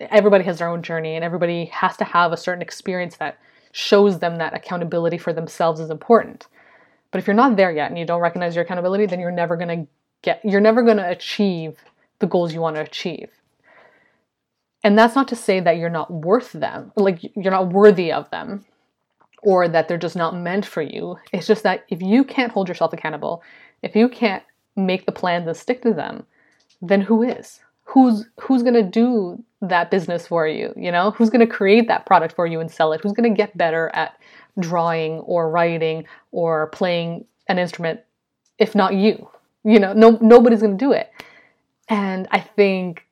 everybody 0.00 0.44
has 0.44 0.58
their 0.58 0.68
own 0.68 0.82
journey 0.82 1.14
and 1.14 1.24
everybody 1.24 1.66
has 1.66 1.96
to 1.98 2.04
have 2.04 2.32
a 2.32 2.36
certain 2.36 2.62
experience 2.62 3.16
that 3.16 3.38
shows 3.72 4.18
them 4.18 4.36
that 4.36 4.54
accountability 4.54 5.18
for 5.18 5.32
themselves 5.32 5.80
is 5.80 5.90
important. 5.90 6.46
But 7.10 7.18
if 7.18 7.26
you're 7.26 7.34
not 7.34 7.56
there 7.56 7.70
yet 7.70 7.90
and 7.90 7.98
you 7.98 8.04
don't 8.04 8.20
recognize 8.20 8.54
your 8.54 8.64
accountability, 8.64 9.06
then 9.06 9.20
you're 9.20 9.30
never 9.30 9.56
going 9.56 9.68
to 9.68 9.86
get 10.22 10.40
you're 10.44 10.60
never 10.60 10.82
going 10.82 10.96
to 10.96 11.08
achieve 11.08 11.76
the 12.18 12.26
goals 12.26 12.52
you 12.52 12.60
want 12.60 12.76
to 12.76 12.82
achieve. 12.82 13.30
And 14.82 14.98
that's 14.98 15.14
not 15.14 15.28
to 15.28 15.36
say 15.36 15.60
that 15.60 15.76
you're 15.78 15.90
not 15.90 16.12
worth 16.12 16.52
them, 16.52 16.92
like 16.96 17.22
you're 17.22 17.52
not 17.52 17.72
worthy 17.72 18.12
of 18.12 18.28
them 18.30 18.64
or 19.42 19.68
that 19.68 19.88
they're 19.88 19.98
just 19.98 20.16
not 20.16 20.36
meant 20.36 20.66
for 20.66 20.82
you. 20.82 21.18
It's 21.32 21.46
just 21.46 21.62
that 21.62 21.84
if 21.88 22.02
you 22.02 22.24
can't 22.24 22.52
hold 22.52 22.68
yourself 22.68 22.92
accountable, 22.92 23.42
if 23.82 23.94
you 23.94 24.08
can't 24.08 24.42
make 24.76 25.06
the 25.06 25.12
plans 25.12 25.46
and 25.46 25.56
stick 25.56 25.82
to 25.82 25.92
them, 25.92 26.26
then 26.82 27.02
who 27.02 27.22
is? 27.22 27.60
who's 27.84 28.26
who's 28.40 28.62
going 28.62 28.74
to 28.74 28.82
do 28.82 29.42
that 29.68 29.90
business 29.90 30.26
for 30.26 30.46
you 30.46 30.72
you 30.76 30.92
know? 30.92 31.10
Who's 31.12 31.30
going 31.30 31.46
to 31.46 31.52
create 31.52 31.88
that 31.88 32.06
product 32.06 32.34
for 32.34 32.46
you 32.46 32.60
and 32.60 32.70
sell 32.70 32.92
it? 32.92 33.00
Who's 33.02 33.12
going 33.12 33.30
to 33.30 33.36
get 33.36 33.56
better 33.56 33.90
at 33.94 34.18
drawing 34.58 35.20
or 35.20 35.50
writing 35.50 36.04
or 36.30 36.68
playing 36.68 37.24
an 37.48 37.58
instrument 37.58 38.00
if 38.58 38.74
not 38.74 38.94
you? 38.94 39.28
You 39.64 39.80
know 39.80 39.92
no 39.92 40.18
nobody's 40.20 40.60
going 40.60 40.78
to 40.78 40.84
do 40.84 40.92
it. 40.92 41.10
And 41.88 42.28
i 42.30 42.40
think 42.40 43.06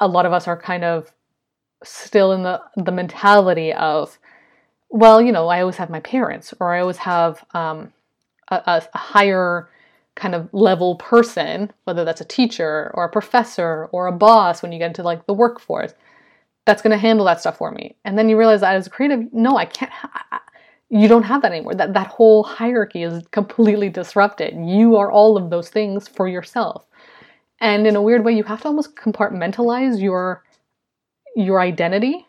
a 0.00 0.08
lot 0.08 0.26
of 0.26 0.32
us 0.32 0.48
are 0.48 0.60
kind 0.60 0.82
of 0.82 1.12
still 1.84 2.32
in 2.32 2.42
the 2.42 2.60
the 2.76 2.92
mentality 2.92 3.72
of 3.72 4.18
well 4.90 5.20
you 5.20 5.32
know 5.32 5.48
i 5.48 5.60
always 5.60 5.76
have 5.76 5.90
my 5.90 6.00
parents 6.00 6.52
or 6.60 6.74
i 6.74 6.80
always 6.80 6.98
have 6.98 7.44
um, 7.54 7.92
a, 8.48 8.82
a 8.92 8.98
higher 8.98 9.70
kind 10.20 10.34
of 10.34 10.48
level 10.52 10.96
person, 10.96 11.72
whether 11.84 12.04
that's 12.04 12.20
a 12.20 12.26
teacher 12.26 12.90
or 12.94 13.04
a 13.04 13.10
professor 13.10 13.88
or 13.92 14.06
a 14.06 14.12
boss 14.12 14.62
when 14.62 14.70
you 14.70 14.78
get 14.78 14.88
into 14.88 15.02
like 15.02 15.26
the 15.26 15.32
workforce, 15.32 15.94
that's 16.66 16.82
going 16.82 16.90
to 16.90 16.98
handle 16.98 17.24
that 17.24 17.40
stuff 17.40 17.56
for 17.56 17.70
me. 17.70 17.96
And 18.04 18.18
then 18.18 18.28
you 18.28 18.36
realize 18.36 18.60
that 18.60 18.76
as 18.76 18.86
a 18.86 18.90
creative, 18.90 19.32
no, 19.32 19.56
I 19.56 19.64
can't. 19.64 19.90
I, 20.02 20.40
you 20.90 21.08
don't 21.08 21.22
have 21.22 21.42
that 21.42 21.52
anymore. 21.52 21.74
That 21.74 21.94
that 21.94 22.08
whole 22.08 22.42
hierarchy 22.42 23.02
is 23.02 23.26
completely 23.30 23.88
disrupted. 23.88 24.54
You 24.54 24.96
are 24.96 25.10
all 25.10 25.36
of 25.36 25.48
those 25.48 25.70
things 25.70 26.06
for 26.06 26.28
yourself. 26.28 26.84
And 27.60 27.86
in 27.86 27.96
a 27.96 28.02
weird 28.02 28.24
way, 28.24 28.32
you 28.32 28.44
have 28.44 28.62
to 28.62 28.68
almost 28.68 28.96
compartmentalize 28.96 30.02
your 30.02 30.44
your 31.34 31.60
identity 31.60 32.26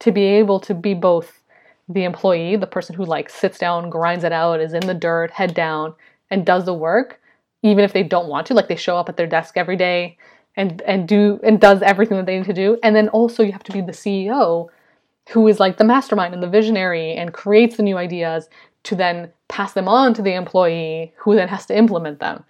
to 0.00 0.12
be 0.12 0.24
able 0.24 0.60
to 0.60 0.74
be 0.74 0.94
both 0.94 1.42
the 1.88 2.04
employee, 2.04 2.56
the 2.56 2.66
person 2.66 2.94
who 2.94 3.04
like 3.04 3.28
sits 3.28 3.58
down, 3.58 3.90
grinds 3.90 4.24
it 4.24 4.32
out, 4.32 4.60
is 4.60 4.72
in 4.72 4.86
the 4.86 4.94
dirt, 4.94 5.30
head 5.30 5.54
down, 5.54 5.94
and 6.30 6.46
does 6.46 6.64
the 6.64 6.74
work, 6.74 7.20
even 7.64 7.82
if 7.82 7.94
they 7.94 8.02
don't 8.02 8.28
want 8.28 8.46
to 8.46 8.54
like 8.54 8.68
they 8.68 8.76
show 8.76 8.96
up 8.96 9.08
at 9.08 9.16
their 9.16 9.26
desk 9.26 9.56
every 9.56 9.74
day 9.74 10.16
and 10.54 10.82
and 10.82 11.08
do 11.08 11.40
and 11.42 11.60
does 11.60 11.82
everything 11.82 12.16
that 12.18 12.26
they 12.26 12.36
need 12.36 12.46
to 12.46 12.52
do. 12.52 12.78
And 12.84 12.94
then 12.94 13.08
also 13.08 13.42
you 13.42 13.52
have 13.52 13.64
to 13.64 13.72
be 13.72 13.80
the 13.80 13.92
CEO 13.92 14.68
who 15.30 15.48
is 15.48 15.58
like 15.58 15.78
the 15.78 15.84
mastermind 15.84 16.34
and 16.34 16.42
the 16.42 16.48
visionary 16.48 17.14
and 17.14 17.32
creates 17.32 17.78
the 17.78 17.82
new 17.82 17.96
ideas 17.96 18.48
to 18.84 18.94
then 18.94 19.32
pass 19.48 19.72
them 19.72 19.88
on 19.88 20.12
to 20.12 20.20
the 20.20 20.34
employee 20.34 21.14
who 21.16 21.34
then 21.34 21.48
has 21.48 21.64
to 21.66 21.76
implement 21.76 22.20
them. 22.20 22.44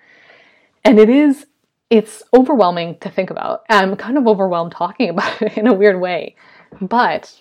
And 0.84 0.98
it 0.98 1.08
is 1.08 1.46
it's 1.90 2.24
overwhelming 2.34 2.98
to 2.98 3.08
think 3.08 3.30
about. 3.30 3.62
I'm 3.70 3.94
kind 3.94 4.18
of 4.18 4.26
overwhelmed 4.26 4.72
talking 4.72 5.08
about 5.14 5.40
it 5.40 5.56
in 5.56 5.68
a 5.68 5.72
weird 5.72 6.00
way. 6.00 6.34
But 6.80 7.40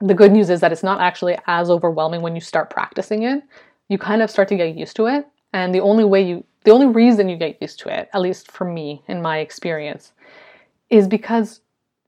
the 0.00 0.14
good 0.14 0.32
news 0.32 0.48
is 0.48 0.60
that 0.60 0.72
it's 0.72 0.82
not 0.82 1.00
actually 1.00 1.36
as 1.46 1.68
overwhelming 1.68 2.22
when 2.22 2.34
you 2.34 2.40
start 2.40 2.70
practicing 2.70 3.24
it. 3.24 3.42
You 3.88 3.98
kind 3.98 4.22
of 4.22 4.30
start 4.30 4.48
to 4.48 4.56
get 4.56 4.74
used 4.74 4.96
to 4.96 5.06
it. 5.06 5.26
And 5.52 5.74
the 5.74 5.80
only 5.80 6.04
way 6.04 6.22
you 6.22 6.44
the 6.66 6.72
only 6.72 6.86
reason 6.86 7.28
you 7.28 7.36
get 7.36 7.62
used 7.62 7.78
to 7.78 7.88
it, 7.88 8.10
at 8.12 8.20
least 8.20 8.50
for 8.50 8.64
me 8.64 9.04
in 9.06 9.22
my 9.22 9.38
experience, 9.38 10.12
is 10.90 11.06
because 11.06 11.60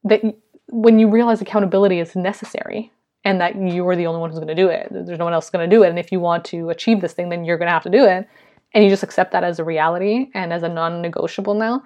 that 0.02 0.20
when 0.66 0.98
you 0.98 1.08
realize 1.08 1.40
accountability 1.40 2.00
is 2.00 2.16
necessary 2.16 2.92
and 3.24 3.40
that 3.40 3.54
you're 3.54 3.94
the 3.94 4.08
only 4.08 4.20
one 4.20 4.30
who's 4.30 4.40
going 4.40 4.48
to 4.48 4.56
do 4.56 4.68
it, 4.68 4.88
there's 4.90 5.20
no 5.20 5.24
one 5.24 5.32
else 5.32 5.48
going 5.48 5.68
to 5.68 5.76
do 5.76 5.84
it. 5.84 5.90
And 5.90 5.98
if 5.98 6.10
you 6.10 6.18
want 6.18 6.44
to 6.46 6.70
achieve 6.70 7.00
this 7.00 7.12
thing, 7.12 7.28
then 7.28 7.44
you're 7.44 7.56
going 7.56 7.68
to 7.68 7.72
have 7.72 7.84
to 7.84 7.88
do 7.90 8.04
it. 8.04 8.28
And 8.74 8.82
you 8.82 8.90
just 8.90 9.04
accept 9.04 9.30
that 9.30 9.44
as 9.44 9.60
a 9.60 9.64
reality 9.64 10.28
and 10.34 10.52
as 10.52 10.64
a 10.64 10.68
non-negotiable 10.68 11.54
now. 11.54 11.84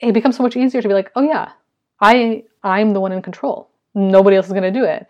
It 0.00 0.12
becomes 0.12 0.36
so 0.36 0.42
much 0.42 0.56
easier 0.56 0.82
to 0.82 0.88
be 0.88 0.94
like, 0.94 1.12
oh 1.14 1.22
yeah, 1.22 1.52
I 2.00 2.42
I'm 2.64 2.92
the 2.92 3.00
one 3.00 3.12
in 3.12 3.22
control. 3.22 3.70
Nobody 3.94 4.36
else 4.36 4.46
is 4.46 4.52
going 4.52 4.72
to 4.72 4.80
do 4.80 4.84
it. 4.84 5.06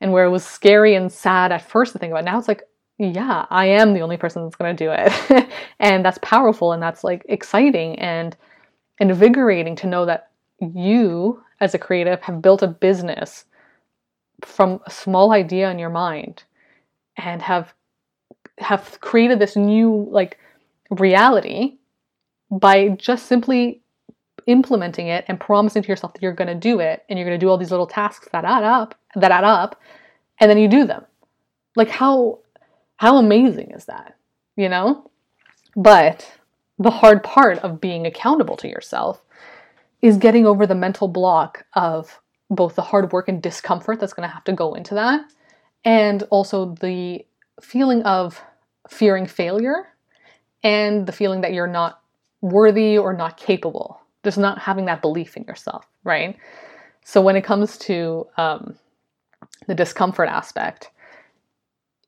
And 0.00 0.12
where 0.12 0.24
it 0.24 0.30
was 0.30 0.44
scary 0.44 0.94
and 0.94 1.10
sad 1.10 1.50
at 1.50 1.68
first 1.68 1.92
to 1.94 1.98
think 1.98 2.12
about, 2.12 2.24
now 2.24 2.38
it's 2.38 2.46
like, 2.46 2.62
yeah, 2.98 3.46
I 3.50 3.66
am 3.66 3.94
the 3.94 4.00
only 4.00 4.16
person 4.16 4.42
that's 4.42 4.56
going 4.56 4.76
to 4.76 4.84
do 4.84 4.90
it. 4.92 5.48
and 5.80 6.04
that's 6.04 6.18
powerful 6.20 6.72
and 6.72 6.82
that's 6.82 7.04
like 7.04 7.24
exciting 7.28 7.98
and 7.98 8.36
invigorating 8.98 9.76
to 9.76 9.86
know 9.86 10.04
that 10.04 10.30
you 10.60 11.42
as 11.60 11.74
a 11.74 11.78
creative 11.78 12.20
have 12.22 12.42
built 12.42 12.62
a 12.62 12.66
business 12.66 13.44
from 14.44 14.80
a 14.86 14.90
small 14.90 15.32
idea 15.32 15.70
in 15.70 15.78
your 15.78 15.90
mind 15.90 16.42
and 17.16 17.42
have 17.42 17.72
have 18.58 19.00
created 19.00 19.38
this 19.38 19.54
new 19.54 20.08
like 20.10 20.38
reality 20.90 21.76
by 22.50 22.88
just 22.90 23.26
simply 23.26 23.80
implementing 24.46 25.08
it 25.08 25.24
and 25.28 25.38
promising 25.38 25.82
to 25.82 25.88
yourself 25.88 26.12
that 26.12 26.22
you're 26.22 26.32
going 26.32 26.48
to 26.48 26.54
do 26.54 26.80
it 26.80 27.04
and 27.08 27.18
you're 27.18 27.28
going 27.28 27.38
to 27.38 27.44
do 27.44 27.48
all 27.48 27.58
these 27.58 27.70
little 27.70 27.86
tasks 27.86 28.28
that 28.32 28.44
add 28.44 28.64
up 28.64 28.94
that 29.14 29.30
add 29.30 29.44
up 29.44 29.80
and 30.40 30.50
then 30.50 30.58
you 30.58 30.66
do 30.66 30.84
them 30.84 31.04
like 31.76 31.88
how 31.88 32.38
how 32.98 33.16
amazing 33.16 33.70
is 33.70 33.86
that? 33.86 34.16
You 34.56 34.68
know? 34.68 35.10
But 35.74 36.30
the 36.78 36.90
hard 36.90 37.22
part 37.22 37.58
of 37.58 37.80
being 37.80 38.06
accountable 38.06 38.56
to 38.58 38.68
yourself 38.68 39.22
is 40.02 40.16
getting 40.16 40.46
over 40.46 40.66
the 40.66 40.74
mental 40.74 41.08
block 41.08 41.64
of 41.74 42.20
both 42.50 42.74
the 42.74 42.82
hard 42.82 43.12
work 43.12 43.28
and 43.28 43.42
discomfort 43.42 44.00
that's 44.00 44.12
going 44.12 44.28
to 44.28 44.32
have 44.32 44.44
to 44.44 44.52
go 44.52 44.74
into 44.74 44.94
that, 44.94 45.20
and 45.84 46.22
also 46.30 46.74
the 46.80 47.24
feeling 47.60 48.02
of 48.02 48.40
fearing 48.88 49.26
failure 49.26 49.88
and 50.62 51.06
the 51.06 51.12
feeling 51.12 51.40
that 51.42 51.52
you're 51.52 51.66
not 51.66 52.00
worthy 52.40 52.96
or 52.96 53.12
not 53.12 53.36
capable. 53.36 54.00
Just 54.24 54.38
not 54.38 54.58
having 54.58 54.86
that 54.86 55.02
belief 55.02 55.36
in 55.36 55.44
yourself, 55.44 55.86
right? 56.04 56.36
So 57.04 57.20
when 57.20 57.36
it 57.36 57.44
comes 57.44 57.78
to 57.78 58.26
um, 58.36 58.76
the 59.66 59.74
discomfort 59.74 60.28
aspect, 60.28 60.90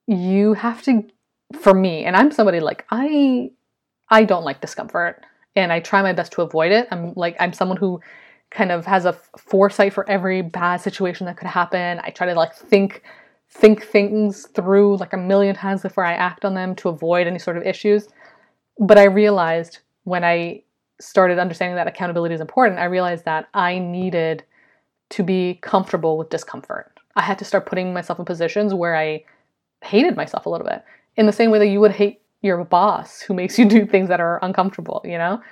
you 0.06 0.54
have 0.54 0.82
to 0.82 1.04
for 1.60 1.74
me 1.74 2.04
and 2.04 2.16
i'm 2.16 2.30
somebody 2.30 2.60
like 2.60 2.84
i 2.90 3.50
i 4.08 4.24
don't 4.24 4.44
like 4.44 4.60
discomfort 4.60 5.24
and 5.56 5.72
i 5.72 5.80
try 5.80 6.02
my 6.02 6.12
best 6.12 6.32
to 6.32 6.42
avoid 6.42 6.72
it. 6.72 6.88
I'm 6.90 7.12
like 7.14 7.36
i'm 7.40 7.52
someone 7.52 7.76
who 7.76 8.00
kind 8.50 8.72
of 8.72 8.84
has 8.86 9.04
a 9.04 9.12
foresight 9.38 9.92
for 9.92 10.08
every 10.10 10.42
bad 10.42 10.78
situation 10.78 11.26
that 11.26 11.36
could 11.36 11.46
happen. 11.46 12.00
I 12.02 12.10
try 12.10 12.26
to 12.26 12.34
like 12.34 12.54
think 12.54 13.02
think 13.48 13.84
things 13.84 14.46
through 14.48 14.96
like 14.96 15.12
a 15.12 15.16
million 15.16 15.54
times 15.54 15.82
before 15.82 16.04
i 16.04 16.12
act 16.12 16.44
on 16.44 16.54
them 16.54 16.74
to 16.76 16.88
avoid 16.88 17.26
any 17.26 17.38
sort 17.38 17.56
of 17.56 17.64
issues. 17.64 18.08
But 18.78 18.98
i 18.98 19.04
realized 19.04 19.80
when 20.04 20.24
i 20.24 20.62
started 21.00 21.38
understanding 21.38 21.76
that 21.76 21.86
accountability 21.86 22.34
is 22.34 22.40
important 22.42 22.78
i 22.78 22.84
realized 22.84 23.24
that 23.24 23.48
i 23.54 23.78
needed 23.78 24.44
to 25.08 25.22
be 25.22 25.58
comfortable 25.62 26.18
with 26.18 26.28
discomfort. 26.28 27.00
I 27.16 27.22
had 27.22 27.38
to 27.40 27.44
start 27.44 27.66
putting 27.66 27.92
myself 27.92 28.18
in 28.18 28.24
positions 28.24 28.74
where 28.74 28.96
i 28.96 29.24
hated 29.82 30.16
myself 30.16 30.46
a 30.46 30.48
little 30.48 30.66
bit 30.66 30.84
in 31.16 31.26
the 31.26 31.32
same 31.32 31.50
way 31.50 31.58
that 31.58 31.68
you 31.68 31.80
would 31.80 31.92
hate 31.92 32.20
your 32.42 32.64
boss 32.64 33.20
who 33.20 33.34
makes 33.34 33.58
you 33.58 33.64
do 33.64 33.86
things 33.92 34.08
that 34.08 34.20
are 34.20 34.38
uncomfortable, 34.42 35.00
you 35.04 35.18
know? 35.18 35.42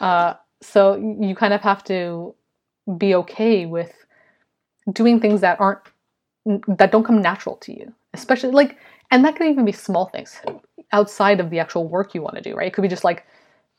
Uh, 0.00 0.34
so 0.60 0.96
you 1.20 1.34
kind 1.34 1.54
of 1.54 1.60
have 1.60 1.84
to 1.84 2.34
be 2.98 3.14
okay 3.14 3.66
with 3.66 3.92
doing 4.92 5.20
things 5.20 5.40
that 5.40 5.60
aren't, 5.60 5.80
that 6.66 6.92
don't 6.92 7.04
come 7.04 7.20
natural 7.22 7.56
to 7.56 7.72
you, 7.72 7.92
especially 8.12 8.50
like, 8.50 8.78
and 9.10 9.24
that 9.24 9.36
can 9.36 9.50
even 9.50 9.64
be 9.64 9.72
small 9.72 10.06
things 10.06 10.40
outside 10.92 11.40
of 11.40 11.50
the 11.50 11.58
actual 11.58 11.88
work 11.88 12.14
you 12.14 12.22
want 12.22 12.36
to 12.36 12.42
do, 12.42 12.54
right? 12.54 12.68
It 12.68 12.74
could 12.74 12.82
be 12.82 12.88
just 12.88 13.04
like 13.04 13.26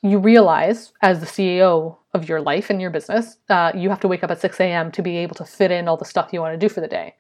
you 0.02 0.20
realize 0.20 0.92
as 1.02 1.20
the 1.20 1.26
CEO 1.26 1.96
of 2.14 2.28
your 2.28 2.42
life 2.42 2.70
and 2.70 2.82
your 2.82 2.90
business, 2.90 3.38
uh, 3.50 3.72
you 3.76 3.90
have 3.90 4.00
to 4.02 4.08
wake 4.08 4.24
up 4.24 4.32
at 4.32 4.42
6 4.42 4.60
a.m. 4.60 4.92
to 4.92 5.02
be 5.02 5.18
able 5.18 5.36
to 5.36 5.46
fit 5.46 5.72
in 5.72 5.88
all 5.88 5.98
the 5.98 6.06
stuff 6.06 6.32
you 6.32 6.42
want 6.42 6.54
to 6.54 6.68
do 6.68 6.72
for 6.72 6.82
the 6.82 6.88
day 6.88 7.16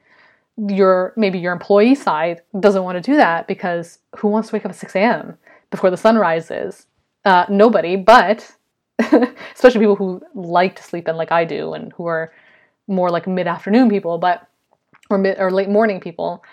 your 0.57 1.13
maybe 1.17 1.37
your 1.39 1.53
employee 1.53 1.95
side 1.95 2.41
doesn't 2.59 2.83
want 2.83 2.95
to 2.95 3.01
do 3.01 3.17
that 3.17 3.47
because 3.47 3.99
who 4.17 4.27
wants 4.27 4.49
to 4.49 4.55
wake 4.55 4.65
up 4.65 4.71
at 4.71 4.77
6 4.77 4.95
a.m. 4.95 5.37
before 5.69 5.89
the 5.89 5.97
sun 5.97 6.17
rises? 6.17 6.87
Uh, 7.25 7.45
nobody, 7.49 7.95
but 7.95 8.49
especially 8.99 9.79
people 9.79 9.95
who 9.95 10.21
like 10.33 10.75
to 10.75 10.83
sleep 10.83 11.07
in 11.07 11.17
like 11.17 11.31
I 11.31 11.43
do 11.43 11.73
and 11.73 11.91
who 11.93 12.05
are 12.05 12.31
more 12.87 13.09
like 13.09 13.27
mid-afternoon 13.27 13.89
people, 13.89 14.17
but 14.17 14.47
or 15.09 15.17
mid 15.17 15.39
or 15.39 15.51
late 15.51 15.69
morning 15.69 15.99
people. 15.99 16.43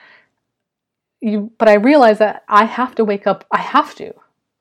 You, 1.20 1.52
but 1.58 1.68
I 1.68 1.74
realize 1.74 2.18
that 2.18 2.42
I 2.48 2.64
have 2.64 2.94
to 2.96 3.04
wake 3.04 3.26
up. 3.26 3.44
I 3.52 3.58
have 3.58 3.94
to 3.96 4.12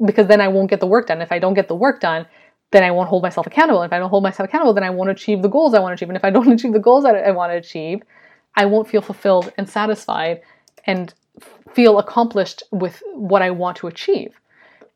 because 0.06 0.28
then 0.28 0.42
I 0.42 0.48
won't 0.48 0.70
get 0.70 0.80
the 0.80 0.88
work 0.88 1.08
done. 1.08 1.22
If 1.22 1.32
I 1.32 1.40
don't 1.40 1.54
get 1.54 1.68
the 1.68 1.76
work 1.76 2.00
done, 2.00 2.28
then 2.72 2.84
I 2.84 2.92
won't 2.92 3.10
hold 3.10 3.24
myself 3.24 3.48
accountable. 3.48 3.82
If 3.84 3.94
I 3.94 4.00
don't 4.00 4.10
hold 4.10 4.24
myself 4.24 4.48
accountable, 4.48 4.74
then 4.74 4.84
I 4.84 4.90
won't 4.90 5.10
achieve 5.10 5.42
the 5.42 5.50
goals 5.50 5.74
I 5.74 5.80
want 5.80 5.92
to 5.92 5.94
achieve. 5.96 6.10
And 6.10 6.18
if 6.18 6.24
I 6.24 6.30
don't 6.30 6.52
achieve 6.52 6.74
the 6.74 6.80
goals 6.80 7.04
that 7.04 7.16
I 7.16 7.32
want 7.32 7.52
to 7.52 7.58
achieve, 7.58 8.02
I 8.56 8.66
won't 8.66 8.88
feel 8.88 9.02
fulfilled 9.02 9.52
and 9.58 9.70
satisfied 9.70 10.42
and 10.86 11.14
feel 11.74 12.00
accomplished 12.00 12.64
with 12.72 13.02
what 13.14 13.42
I 13.42 13.52
want 13.52 13.78
to 13.78 13.88
achieve. 13.88 14.40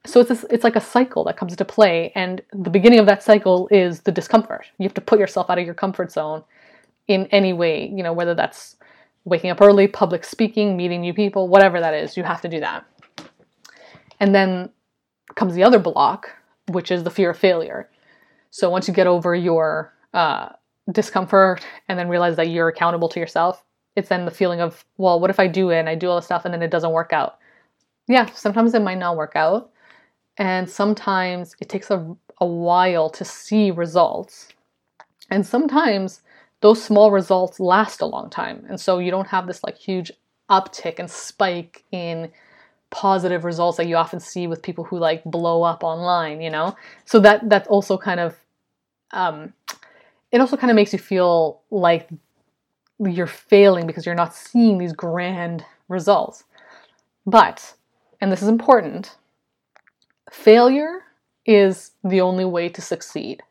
So 0.05 0.19
it's 0.19 0.29
a, 0.29 0.53
it's 0.53 0.63
like 0.63 0.75
a 0.75 0.81
cycle 0.81 1.23
that 1.23 1.37
comes 1.37 1.53
into 1.53 1.65
play, 1.65 2.11
and 2.13 2.41
the 2.53 2.69
beginning 2.69 2.99
of 2.99 3.07
that 3.07 3.23
cycle 3.23 3.67
is 3.71 4.01
the 4.01 4.11
discomfort. 4.11 4.65
You 4.77 4.83
have 4.83 4.93
to 4.95 5.01
put 5.01 5.19
yourself 5.19 5.49
out 5.49 5.57
of 5.57 5.65
your 5.65 5.73
comfort 5.73 6.11
zone 6.11 6.43
in 7.07 7.25
any 7.27 7.53
way, 7.53 7.87
you 7.87 8.03
know, 8.03 8.13
whether 8.13 8.35
that's 8.35 8.75
waking 9.23 9.49
up 9.49 9.61
early, 9.61 9.87
public 9.87 10.23
speaking, 10.23 10.77
meeting 10.77 11.01
new 11.01 11.13
people, 11.13 11.47
whatever 11.47 11.79
that 11.79 11.93
is, 11.95 12.15
you 12.15 12.23
have 12.23 12.41
to 12.41 12.47
do 12.47 12.59
that. 12.59 12.85
And 14.19 14.33
then 14.33 14.69
comes 15.33 15.55
the 15.55 15.63
other 15.63 15.79
block, 15.79 16.29
which 16.67 16.91
is 16.91 17.03
the 17.03 17.09
fear 17.09 17.31
of 17.31 17.37
failure. 17.37 17.89
So 18.51 18.69
once 18.69 18.87
you 18.87 18.93
get 18.93 19.07
over 19.07 19.33
your 19.33 19.93
uh, 20.13 20.49
discomfort 20.91 21.65
and 21.87 21.97
then 21.97 22.09
realize 22.09 22.35
that 22.35 22.49
you're 22.49 22.67
accountable 22.67 23.09
to 23.09 23.19
yourself, 23.19 23.63
it's 23.95 24.09
then 24.09 24.25
the 24.25 24.31
feeling 24.31 24.61
of, 24.61 24.85
well, 24.97 25.19
what 25.19 25.29
if 25.29 25.39
I 25.39 25.47
do 25.47 25.69
it 25.69 25.79
and 25.79 25.89
I 25.89 25.95
do 25.95 26.09
all 26.09 26.17
this 26.17 26.25
stuff 26.25 26.45
and 26.45 26.53
then 26.53 26.61
it 26.61 26.71
doesn't 26.71 26.91
work 26.91 27.13
out? 27.13 27.39
Yeah, 28.07 28.25
sometimes 28.33 28.73
it 28.73 28.81
might 28.81 28.99
not 28.99 29.17
work 29.17 29.33
out. 29.35 29.71
And 30.37 30.69
sometimes 30.69 31.55
it 31.61 31.69
takes 31.69 31.89
a, 31.89 32.15
a 32.39 32.45
while 32.45 33.09
to 33.11 33.25
see 33.25 33.71
results. 33.71 34.49
And 35.31 35.45
sometimes 35.45 36.21
those 36.61 36.83
small 36.83 37.11
results 37.11 37.59
last 37.59 38.01
a 38.01 38.05
long 38.05 38.29
time. 38.29 38.65
And 38.67 38.79
so 38.79 38.99
you 38.99 39.11
don't 39.11 39.27
have 39.27 39.47
this 39.47 39.63
like 39.63 39.77
huge 39.77 40.11
uptick 40.49 40.99
and 40.99 41.09
spike 41.09 41.83
in 41.91 42.31
positive 42.89 43.43
results 43.43 43.77
that 43.77 43.87
you 43.87 43.95
often 43.95 44.19
see 44.19 44.45
with 44.45 44.61
people 44.61 44.83
who 44.83 44.97
like 44.97 45.23
blow 45.23 45.63
up 45.63 45.83
online, 45.83 46.41
you 46.41 46.49
know? 46.49 46.75
So 47.05 47.19
that 47.21 47.49
that's 47.49 47.67
also 47.67 47.97
kind 47.97 48.19
of 48.19 48.37
um 49.11 49.53
it 50.31 50.41
also 50.41 50.57
kind 50.57 50.71
of 50.71 50.75
makes 50.75 50.93
you 50.93 50.99
feel 50.99 51.61
like 51.71 52.09
you're 52.99 53.27
failing 53.27 53.87
because 53.87 54.05
you're 54.05 54.15
not 54.15 54.33
seeing 54.33 54.77
these 54.77 54.93
grand 54.93 55.65
results. 55.89 56.43
But, 57.25 57.73
and 58.21 58.31
this 58.31 58.41
is 58.41 58.47
important, 58.47 59.15
failure 60.31 61.01
is 61.45 61.91
the 62.03 62.21
only 62.21 62.45
way 62.45 62.69
to 62.69 62.81
succeed. 62.81 63.41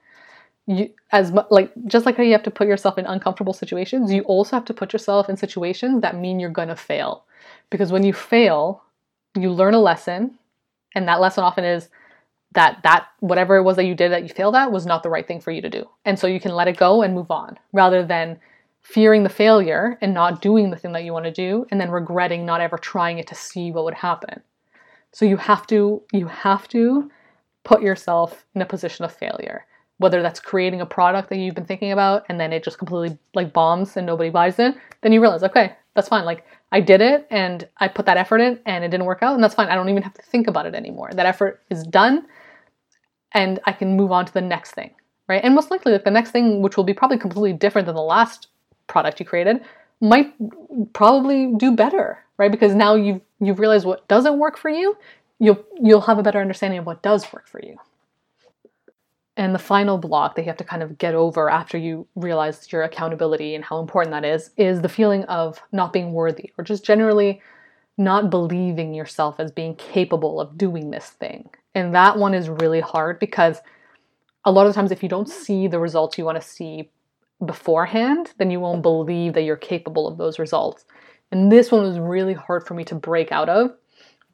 You, 0.67 0.91
as 1.13 1.31
like 1.51 1.73
just 1.87 2.07
like 2.07 2.17
how 2.17 2.23
you 2.23 2.33
have 2.33 2.43
to 2.45 2.51
put 2.51 2.69
yourself 2.69 2.97
in 2.97 3.05
uncomfortable 3.07 3.53
situations, 3.53 4.13
you 4.13 4.23
also 4.23 4.57
have 4.57 4.65
to 4.67 4.75
put 4.75 4.93
yourself 4.93 5.29
in 5.29 5.37
situations 5.37 6.01
that 6.01 6.17
mean 6.17 6.41
you're 6.41 6.51
gonna 6.51 6.77
fail. 6.77 7.25
Because 7.69 7.93
when 7.93 8.03
you 8.03 8.13
fail, 8.15 8.83
you 9.37 9.51
learn 9.51 9.75
a 9.75 9.81
lesson, 9.81 10.39
and 10.95 11.07
that 11.07 11.21
lesson 11.21 11.45
often 11.45 11.65
is 11.65 11.89
that 12.55 12.83
that 12.83 13.09
whatever 13.21 13.57
it 13.57 13.63
was 13.63 13.77
that 13.77 13.85
you 13.85 13.95
did 13.95 14.11
that 14.13 14.23
you 14.23 14.29
failed 14.29 14.57
at 14.57 14.73
was 14.73 14.87
not 14.87 15.03
the 15.03 15.11
right 15.11 15.27
thing 15.27 15.41
for 15.41 15.51
you 15.51 15.61
to 15.61 15.71
do. 15.71 15.85
And 16.05 16.19
so 16.19 16.27
you 16.27 16.41
can 16.41 16.55
let 16.55 16.69
it 16.69 16.77
go 16.77 17.03
and 17.03 17.15
move 17.15 17.31
on 17.31 17.59
rather 17.73 18.05
than 18.05 18.39
fearing 18.83 19.23
the 19.23 19.29
failure 19.29 19.99
and 20.01 20.13
not 20.13 20.43
doing 20.43 20.71
the 20.71 20.77
thing 20.77 20.93
that 20.93 21.05
you 21.05 21.13
want 21.13 21.25
to 21.25 21.33
do 21.33 21.67
and 21.71 21.81
then 21.81 21.91
regretting 21.91 22.45
not 22.45 22.61
ever 22.61 22.79
trying 22.79 23.19
it 23.19 23.27
to 23.27 23.35
see 23.35 23.71
what 23.71 23.85
would 23.85 23.95
happen. 23.95 24.41
So 25.13 25.25
you 25.25 25.37
have 25.37 25.67
to 25.69 26.03
you 26.13 26.27
have 26.27 26.69
to 26.69 27.11
put 27.65 27.83
yourself 27.83 28.45
in 28.55 28.63
a 28.63 28.67
position 28.67 29.05
of 29.05 29.13
failure. 29.13 29.67
Whether 29.99 30.23
that's 30.23 30.41
creating 30.41 30.81
a 30.81 30.87
product 30.87 31.29
that 31.31 31.39
you've 31.39 31.55
been 31.55 31.65
thinking 31.65 31.93
about 31.93 32.25
and 32.29 32.39
then 32.39 32.53
it 32.53 32.65
just 32.65 32.79
completely 32.79 33.17
like 33.35 33.53
bombs 33.53 33.97
and 33.97 34.07
nobody 34.07 34.29
buys 34.29 34.59
it, 34.59 34.75
then 35.03 35.13
you 35.13 35.21
realize, 35.21 35.45
okay, 35.45 35.77
that's 35.95 36.09
fine. 36.09 36.25
Like 36.25 36.45
I 36.73 36.81
did 36.81 37.01
it 37.01 37.27
and 37.31 37.67
I 37.79 37.89
put 37.89 38.07
that 38.07 38.17
effort 38.17 38.41
in 38.41 38.59
and 38.67 38.85
it 38.85 38.89
didn't 38.89 39.07
work 39.07 39.23
out 39.23 39.35
and 39.35 39.43
that's 39.43 39.55
fine. 39.55 39.69
I 39.69 39.77
don't 39.77 39.89
even 39.89 40.03
have 40.03 40.15
to 40.15 40.23
think 40.23 40.49
about 40.49 40.67
it 40.67 40.75
anymore. 40.75 41.11
That 41.13 41.27
effort 41.27 41.63
is 41.71 41.85
done 41.85 42.27
and 43.35 43.59
I 43.65 43.73
can 43.73 43.97
move 43.97 44.13
on 44.13 44.25
to 44.27 44.33
the 44.33 44.41
next 44.41 44.73
thing, 44.73 44.91
right? 45.29 45.43
And 45.45 45.55
most 45.55 45.71
likely, 45.71 45.93
like 45.93 46.05
the 46.05 46.11
next 46.11 46.31
thing, 46.31 46.63
which 46.63 46.77
will 46.77 46.85
be 46.85 46.95
probably 46.95 47.19
completely 47.19 47.53
different 47.53 47.87
than 47.87 47.97
the 47.97 48.03
last 48.03 48.47
product 48.87 49.21
you 49.21 49.27
created, 49.27 49.61
might 50.01 50.33
probably 50.93 51.53
do 51.57 51.73
better, 51.73 52.19
right? 52.39 52.51
Because 52.51 52.75
now 52.75 52.95
you've 52.95 53.21
you've 53.41 53.59
realized 53.59 53.85
what 53.85 54.07
doesn't 54.09 54.39
work 54.39 54.57
for 54.57 54.71
you. 54.71 54.97
You'll 55.41 55.63
you'll 55.81 56.03
have 56.03 56.19
a 56.19 56.23
better 56.23 56.41
understanding 56.41 56.79
of 56.79 56.87
what 56.87 57.03
does 57.03 57.31
work 57.33 57.49
for 57.49 57.61
you. 57.63 57.77
And 59.37 59.53
the 59.53 59.59
final 59.59 59.99
block 59.99 60.37
that 60.37 60.43
you 60.43 60.47
have 60.47 60.59
to 60.59 60.65
kind 60.65 60.83
of 60.83 60.97
get 60.97 61.17
over 61.17 61.51
after 61.51 61.77
you 61.77 62.07
realize 62.15 62.71
your 62.71 62.85
accountability 62.85 63.57
and 63.57 63.65
how 63.65 63.81
important 63.81 64.13
that 64.13 64.25
is, 64.25 64.51
is 64.57 64.81
the 64.81 64.89
feeling 64.89 65.25
of 65.25 65.61
not 65.73 65.93
being 65.93 66.13
worthy 66.13 66.53
or 66.57 66.63
just 66.63 66.85
generally 66.85 67.43
not 67.97 68.31
believing 68.31 68.95
yourself 68.95 69.39
as 69.39 69.53
being 69.53 69.77
capable 69.77 70.41
of 70.41 70.59
doing 70.59 70.91
this 70.91 71.11
thing. 71.11 71.49
And 71.75 71.95
that 71.95 72.19
one 72.19 72.35
is 72.35 72.49
really 72.49 72.81
hard 72.81 73.19
because 73.19 73.61
a 74.45 74.53
lot 74.53 74.67
of 74.67 74.75
times, 74.75 74.93
if 74.93 75.03
you 75.03 75.09
don't 75.09 75.29
see 75.29 75.69
the 75.69 75.79
results 75.79 76.19
you 76.19 76.25
want 76.25 76.41
to 76.41 76.47
see 76.47 76.91
beforehand, 77.45 78.33
then 78.39 78.51
you 78.51 78.61
won't 78.61 78.83
believe 78.83 79.33
that 79.35 79.43
you're 79.43 79.57
capable 79.57 80.07
of 80.07 80.19
those 80.19 80.39
results. 80.39 80.85
And 81.31 81.51
this 81.51 81.73
one 81.73 81.83
was 81.83 81.99
really 81.99 82.35
hard 82.35 82.67
for 82.67 82.75
me 82.75 82.85
to 82.85 82.95
break 82.95 83.33
out 83.33 83.49
of. 83.49 83.75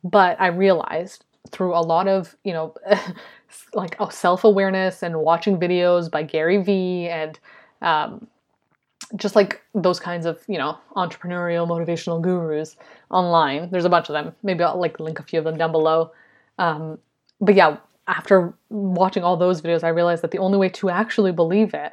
But 0.02 0.40
I 0.40 0.48
realized 0.48 1.24
through 1.50 1.74
a 1.74 1.80
lot 1.80 2.08
of, 2.08 2.36
you 2.44 2.52
know, 2.52 2.74
like 3.74 3.96
oh, 4.00 4.08
self 4.08 4.44
awareness 4.44 5.02
and 5.02 5.20
watching 5.20 5.58
videos 5.58 6.10
by 6.10 6.22
Gary 6.22 6.62
Vee 6.62 7.08
and 7.08 7.38
um, 7.82 8.26
just 9.16 9.36
like 9.36 9.62
those 9.74 10.00
kinds 10.00 10.26
of, 10.26 10.42
you 10.46 10.58
know, 10.58 10.78
entrepreneurial 10.96 11.68
motivational 11.68 12.20
gurus 12.20 12.76
online. 13.10 13.70
There's 13.70 13.84
a 13.84 13.90
bunch 13.90 14.08
of 14.08 14.12
them. 14.12 14.34
Maybe 14.42 14.62
I'll 14.62 14.80
like 14.80 15.00
link 15.00 15.18
a 15.18 15.22
few 15.22 15.38
of 15.38 15.44
them 15.44 15.56
down 15.56 15.72
below. 15.72 16.12
Um, 16.58 16.98
but 17.40 17.54
yeah, 17.54 17.78
after 18.06 18.52
watching 18.68 19.22
all 19.22 19.36
those 19.36 19.62
videos, 19.62 19.84
I 19.84 19.88
realized 19.88 20.22
that 20.22 20.30
the 20.30 20.38
only 20.38 20.58
way 20.58 20.68
to 20.70 20.90
actually 20.90 21.32
believe 21.32 21.74
it, 21.74 21.92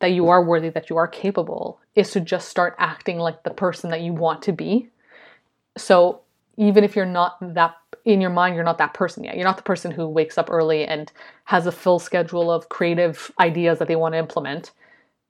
that 0.00 0.12
you 0.12 0.28
are 0.28 0.42
worthy, 0.42 0.70
that 0.70 0.90
you 0.90 0.96
are 0.96 1.08
capable, 1.08 1.78
is 1.94 2.10
to 2.10 2.20
just 2.20 2.48
start 2.48 2.74
acting 2.78 3.18
like 3.18 3.42
the 3.42 3.50
person 3.50 3.90
that 3.90 4.00
you 4.00 4.12
want 4.12 4.42
to 4.42 4.52
be. 4.52 4.88
So 5.76 6.22
even 6.56 6.84
if 6.84 6.96
you're 6.96 7.06
not 7.06 7.36
that 7.54 7.76
in 8.04 8.20
your 8.20 8.30
mind, 8.30 8.54
you're 8.54 8.64
not 8.64 8.78
that 8.78 8.94
person 8.94 9.24
yet. 9.24 9.36
You're 9.36 9.44
not 9.44 9.56
the 9.56 9.62
person 9.62 9.90
who 9.90 10.08
wakes 10.08 10.36
up 10.38 10.50
early 10.50 10.84
and 10.84 11.12
has 11.44 11.66
a 11.66 11.72
full 11.72 11.98
schedule 11.98 12.50
of 12.50 12.68
creative 12.68 13.30
ideas 13.38 13.78
that 13.78 13.88
they 13.88 13.96
want 13.96 14.14
to 14.14 14.18
implement. 14.18 14.72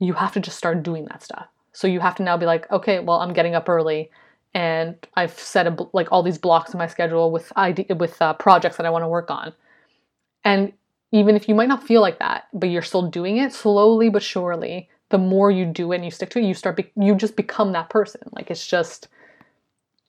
You 0.03 0.15
have 0.15 0.33
to 0.33 0.41
just 0.41 0.59
start 0.59 0.83
doing 0.83 1.05
that 1.07 1.23
stuff. 1.23 1.47
So 1.73 1.87
you 1.87 2.01
have 2.01 2.17
to 2.17 2.23
now 2.23 2.37
be 2.37 2.47
like, 2.47 2.71
okay, 2.71 2.99
well, 3.01 3.21
I'm 3.21 3.33
getting 3.33 3.55
up 3.55 3.69
early 3.69 4.11
and 4.55 4.97
I've 5.15 5.38
set 5.38 5.67
a, 5.67 5.77
like 5.93 6.12
all 6.12 6.23
these 6.23 6.38
blocks 6.38 6.73
in 6.75 6.79
my 6.79 6.87
schedule 6.87 7.31
with 7.31 7.53
idea, 7.57 7.95
with 7.95 8.21
uh, 8.21 8.35
projects 8.35 8.77
that 8.77 8.87
I 8.87 8.91
want 8.91 9.05
to 9.05 9.09
work 9.09 9.31
on. 9.31 9.53
And 10.45 10.73
even 11.12 11.37
if 11.37 11.49
you 11.49 11.55
might 11.55 11.69
not 11.69 11.87
feel 11.87 12.01
like 12.01 12.19
that, 12.19 12.49
but 12.53 12.69
you're 12.69 12.83
still 12.83 13.09
doing 13.09 13.37
it 13.38 13.53
slowly 13.53 14.09
but 14.09 14.23
surely, 14.23 14.88
the 15.11 15.19
more 15.19 15.51
you 15.51 15.67
do 15.67 15.93
it 15.93 15.97
and 15.97 16.05
you 16.05 16.11
stick 16.11 16.31
to 16.31 16.38
it, 16.38 16.45
you 16.45 16.55
start 16.55 16.77
be- 16.77 16.93
you 16.97 17.15
just 17.15 17.37
become 17.37 17.73
that 17.73 17.91
person. 17.91 18.23
Like 18.33 18.51
it's 18.51 18.67
just 18.67 19.09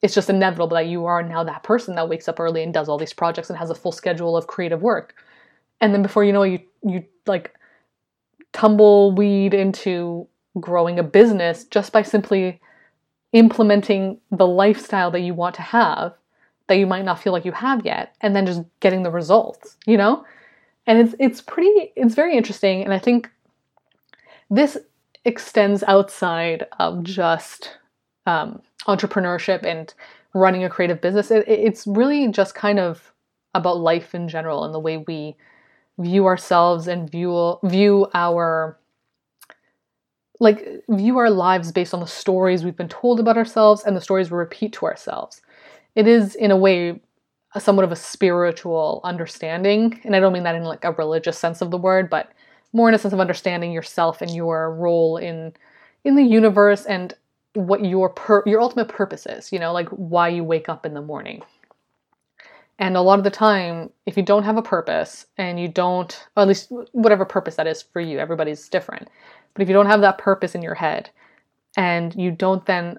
it's 0.02 0.16
just 0.16 0.30
inevitable 0.30 0.68
that 0.68 0.88
you 0.88 1.06
are 1.06 1.24
now 1.24 1.44
that 1.44 1.64
person 1.64 1.96
that 1.96 2.10
wakes 2.10 2.28
up 2.28 2.40
early 2.40 2.64
and 2.64 2.74
does 2.74 2.90
all 2.90 2.98
these 2.98 3.14
projects 3.14 3.50
and 3.50 3.60
has 3.60 3.70
a 3.70 3.76
full 3.76 3.92
schedule 3.92 4.36
of 4.36 4.48
creative 4.48 4.82
work. 4.82 5.16
And 5.80 5.94
then 5.94 6.02
before 6.02 6.24
you 6.24 6.34
know 6.34 6.44
it, 6.44 6.68
you 6.84 6.92
you 6.94 7.06
like 7.26 7.54
tumbleweed 8.54 9.54
into 9.54 10.28
growing 10.60 11.00
a 11.00 11.04
business 11.04 11.66
just 11.66 11.92
by 11.92 12.02
simply 12.02 12.62
implementing 13.32 14.20
the 14.32 14.48
lifestyle 14.48 15.10
that 15.12 15.22
you 15.22 15.34
want 15.34 15.56
to 15.56 15.62
have 15.62 16.14
that 16.68 16.78
you 16.78 16.88
might 16.88 17.04
not 17.04 17.22
feel 17.22 17.34
like 17.34 17.46
you 17.46 17.52
have 17.52 17.86
yet 17.86 18.16
and 18.22 18.36
then 18.36 18.46
just 18.46 18.62
getting 18.80 19.04
the 19.04 19.12
results 19.12 19.78
you 19.86 19.98
know? 19.98 20.26
And 20.86 21.00
it's 21.00 21.16
it's 21.20 21.42
pretty 21.42 21.94
it's 21.96 22.14
very 22.14 22.36
interesting 22.36 22.84
and 22.84 22.94
i 22.94 23.00
think 23.00 23.30
this 24.50 24.78
extends 25.26 25.84
outside 25.84 26.66
of 26.80 27.04
just 27.04 27.78
um, 28.26 28.62
entrepreneurship 28.88 29.66
and 29.66 29.94
running 30.34 30.64
a 30.64 30.70
creative 30.70 31.02
business. 31.02 31.32
It, 31.32 31.46
it's 31.48 31.88
really 31.88 32.28
just 32.30 32.56
kind 32.56 32.80
of 32.80 33.14
about 33.54 33.78
life 33.78 34.16
in 34.16 34.28
general 34.28 34.64
and 34.64 34.74
the 34.74 34.80
way 34.80 34.98
we 34.98 35.36
view 36.00 36.26
ourselves 36.26 36.88
and 36.88 37.10
view 37.10 37.58
view 37.64 38.08
our 38.14 38.80
like 40.40 40.84
view 40.90 41.18
our 41.18 41.30
lives 41.30 41.72
based 41.72 41.94
on 41.94 42.00
the 42.00 42.08
stories 42.08 42.64
we've 42.64 42.76
been 42.76 42.90
told 42.90 43.20
about 43.20 43.38
ourselves 43.38 43.84
and 43.84 43.96
the 43.96 44.02
stories 44.02 44.32
we 44.32 44.38
repeat 44.38 44.74
to 44.74 44.86
ourselves. 44.86 45.42
It 45.96 46.08
is 46.08 46.36
in 46.36 46.52
a 46.52 46.58
way 46.58 47.00
a 47.56 47.62
somewhat 47.62 47.86
of 47.86 47.92
a 47.92 47.96
spiritual 47.96 49.00
understanding, 49.04 50.02
and 50.04 50.16
I 50.16 50.20
don't 50.20 50.34
mean 50.34 50.44
that 50.44 50.56
in 50.56 50.64
like 50.64 50.84
a 50.84 50.92
religious 50.92 51.38
sense 51.38 51.62
of 51.62 51.70
the 51.70 51.78
word, 51.78 52.10
but 52.10 52.32
more 52.74 52.90
in 52.90 52.96
a 52.96 53.00
sense 53.00 53.14
of 53.14 53.20
understanding 53.20 53.72
yourself 53.72 54.22
and 54.22 54.32
your 54.32 54.74
role 54.74 55.18
in 55.18 55.54
in 56.04 56.16
the 56.16 56.24
universe 56.24 56.86
and 56.86 57.14
what 57.54 57.86
your 57.86 58.10
per- 58.10 58.44
your 58.46 58.60
ultimate 58.60 58.88
purpose 58.88 59.26
is, 59.28 59.52
you 59.52 59.60
know, 59.60 59.72
like 59.72 59.88
why 59.90 60.28
you 60.28 60.44
wake 60.44 60.68
up 60.68 60.86
in 60.86 60.96
the 60.96 61.02
morning. 61.02 61.44
And 62.80 62.98
a 62.98 63.02
lot 63.02 63.20
of 63.20 63.24
the 63.24 63.30
time, 63.30 63.92
if 64.06 64.18
you 64.18 64.24
don't 64.24 64.44
have 64.44 64.58
a 64.58 64.62
purpose 64.62 65.28
and 65.38 65.60
you 65.60 65.68
don't, 65.68 66.28
or 66.36 66.42
at 66.42 66.48
least 66.48 66.72
whatever 66.92 67.24
purpose 67.24 67.56
that 67.56 67.68
is 67.68 67.84
for 67.84 68.02
you, 68.02 68.20
everybody's 68.20 68.68
different. 68.68 69.10
But 69.54 69.62
if 69.62 69.70
you 69.70 69.74
don't 69.74 69.86
have 69.86 70.02
that 70.02 70.18
purpose 70.18 70.56
in 70.56 70.62
your 70.62 70.74
head 70.74 71.10
and 71.78 72.14
you 72.16 72.32
don't 72.32 72.66
then 72.66 72.98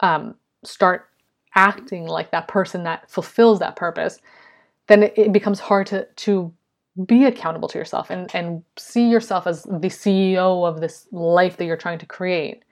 um, 0.00 0.34
start 0.62 1.08
acting 1.54 2.06
like 2.06 2.30
that 2.32 2.48
person 2.48 2.84
that 2.84 3.10
fulfills 3.10 3.60
that 3.60 3.76
purpose, 3.76 4.20
then 4.88 5.04
it, 5.16 5.32
becomes 5.32 5.60
hard 5.60 5.86
to, 5.86 6.06
to 6.16 6.52
be 7.06 7.24
accountable 7.24 7.68
to 7.68 7.78
yourself 7.78 8.10
and, 8.10 8.32
and 8.34 8.62
see 8.76 9.08
yourself 9.08 9.46
as 9.46 9.62
the 9.62 9.88
CEO 9.88 10.68
of 10.68 10.80
this 10.80 11.06
life 11.10 11.56
that 11.56 11.64
you're 11.64 11.76
trying 11.76 11.98
to 11.98 12.06
create. 12.06 12.62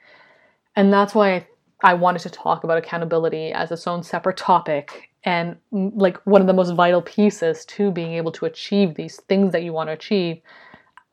And 0.77 0.93
that's 0.93 1.15
why 1.15 1.47
I 1.83 1.95
wanted 1.95 2.21
to 2.21 2.31
talk 2.31 2.65
about 2.65 2.79
accountability 2.79 3.53
as 3.53 3.73
its 3.73 3.87
own 3.87 4.03
separate 4.03 4.37
topic 4.37 5.12
and 5.25 5.57
mm, 5.73 5.93
like 5.95 6.19
one 6.27 6.41
of 6.41 6.47
the 6.47 6.53
most 6.53 6.73
vital 6.75 7.03
pieces 7.03 7.65
to 7.67 7.91
being 7.91 8.13
able 8.15 8.33
to 8.33 8.47
achieve 8.47 8.95
these 8.95 9.17
things 9.29 9.53
that 9.53 9.63
you 9.63 9.73
want 9.73 9.89
to 9.89 9.93
achieve 9.93 10.41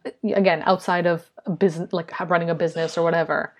eh, 0.06 0.12
again 0.34 0.64
outside 0.66 1.06
of 1.08 1.30
business 1.58 1.92
like 1.94 2.18
running 2.30 2.50
a 2.50 2.56
business 2.56 2.98
or 2.98 3.04
whatever 3.04 3.54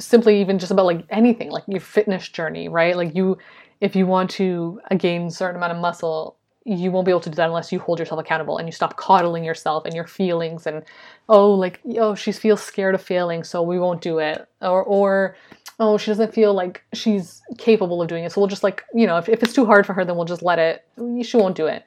simply 0.00 0.40
even 0.40 0.58
just 0.58 0.70
about 0.72 0.86
like 0.86 1.04
anything 1.10 1.50
like 1.50 1.64
your 1.66 1.80
fitness 1.80 2.28
journey 2.28 2.68
right? 2.68 2.96
Like 2.96 3.14
you 3.14 3.38
if 3.80 3.96
you 3.96 4.06
want 4.06 4.30
to 4.30 4.80
uh, 4.90 4.94
gain 4.94 5.26
a 5.26 5.30
certain 5.30 5.56
amount 5.56 5.72
of 5.72 5.78
muscle 5.78 6.36
you 6.64 6.92
won't 6.92 7.04
be 7.04 7.10
able 7.10 7.20
to 7.20 7.30
do 7.30 7.34
that 7.34 7.48
unless 7.48 7.72
you 7.72 7.80
hold 7.80 7.98
yourself 7.98 8.20
accountable 8.20 8.58
and 8.58 8.68
you 8.68 8.72
stop 8.72 8.96
coddling 8.96 9.42
yourself 9.42 9.84
and 9.84 9.94
your 9.94 10.06
feelings 10.06 10.66
and 10.66 10.84
oh 11.28 11.50
like 11.50 11.80
oh 11.98 12.14
she 12.14 12.30
feels 12.30 12.62
scared 12.62 12.94
of 12.94 13.02
failing 13.02 13.42
so 13.42 13.62
we 13.62 13.78
won't 13.78 14.00
do 14.00 14.18
it. 14.18 14.46
Or 14.60 14.82
or 14.84 15.36
oh 15.80 15.96
she 15.98 16.10
doesn't 16.10 16.34
feel 16.34 16.54
like 16.54 16.82
she's 16.92 17.42
capable 17.58 18.02
of 18.02 18.08
doing 18.08 18.24
it. 18.24 18.32
So 18.32 18.40
we'll 18.40 18.48
just 18.48 18.62
like 18.62 18.82
you 18.94 19.06
know 19.06 19.18
if, 19.18 19.28
if 19.28 19.42
it's 19.42 19.52
too 19.52 19.66
hard 19.66 19.86
for 19.86 19.92
her 19.94 20.04
then 20.04 20.16
we'll 20.16 20.24
just 20.24 20.42
let 20.42 20.58
it. 20.58 20.84
She 21.24 21.36
won't 21.36 21.56
do 21.56 21.66
it. 21.66 21.84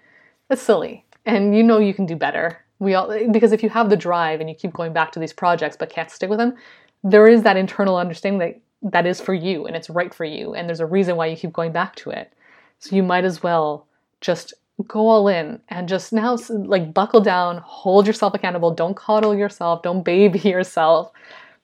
It's 0.49 0.61
silly. 0.61 1.05
And 1.25 1.55
you 1.55 1.63
know 1.63 1.79
you 1.79 1.93
can 1.93 2.05
do 2.05 2.15
better. 2.15 2.59
We 2.79 2.93
all 2.93 3.07
because 3.31 3.51
if 3.51 3.63
you 3.63 3.69
have 3.69 3.89
the 3.89 3.97
drive 3.97 4.41
and 4.41 4.49
you 4.49 4.55
keep 4.55 4.73
going 4.73 4.93
back 4.93 5.11
to 5.13 5.19
these 5.19 5.33
projects 5.33 5.77
but 5.77 5.89
can't 5.89 6.11
stick 6.11 6.29
with 6.29 6.39
them, 6.39 6.55
there 7.03 7.27
is 7.27 7.43
that 7.43 7.57
internal 7.57 7.97
understanding 7.97 8.39
that 8.39 8.59
that 8.91 9.05
is 9.05 9.19
for 9.19 9.33
you 9.33 9.65
and 9.65 9.75
it's 9.75 9.89
right 9.89 10.13
for 10.13 10.25
you 10.25 10.53
and 10.53 10.67
there's 10.67 10.79
a 10.79 10.85
reason 10.85 11.15
why 11.15 11.25
you 11.25 11.35
keep 11.35 11.53
going 11.53 11.71
back 11.71 11.95
to 11.95 12.09
it. 12.09 12.31
So 12.79 12.95
you 12.95 13.03
might 13.03 13.25
as 13.25 13.41
well 13.41 13.87
just 14.21 14.53
go 14.87 15.07
all 15.07 15.27
in 15.27 15.59
and 15.69 15.87
just 15.87 16.11
now 16.11 16.37
like 16.49 16.93
buckle 16.93 17.21
down, 17.21 17.57
hold 17.57 18.05
yourself 18.05 18.33
accountable, 18.33 18.71
don't 18.71 18.95
coddle 18.95 19.33
yourself, 19.33 19.81
don't 19.81 20.03
baby 20.03 20.39
yourself 20.49 21.11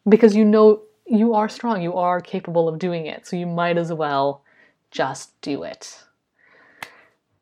because 0.07 0.35
you 0.35 0.45
know 0.45 0.81
you 1.11 1.33
are 1.33 1.49
strong, 1.49 1.81
you 1.81 1.95
are 1.95 2.21
capable 2.21 2.69
of 2.69 2.79
doing 2.79 3.05
it. 3.05 3.27
So 3.27 3.35
you 3.35 3.45
might 3.45 3.77
as 3.77 3.91
well 3.91 4.43
just 4.91 5.39
do 5.41 5.63
it. 5.63 6.03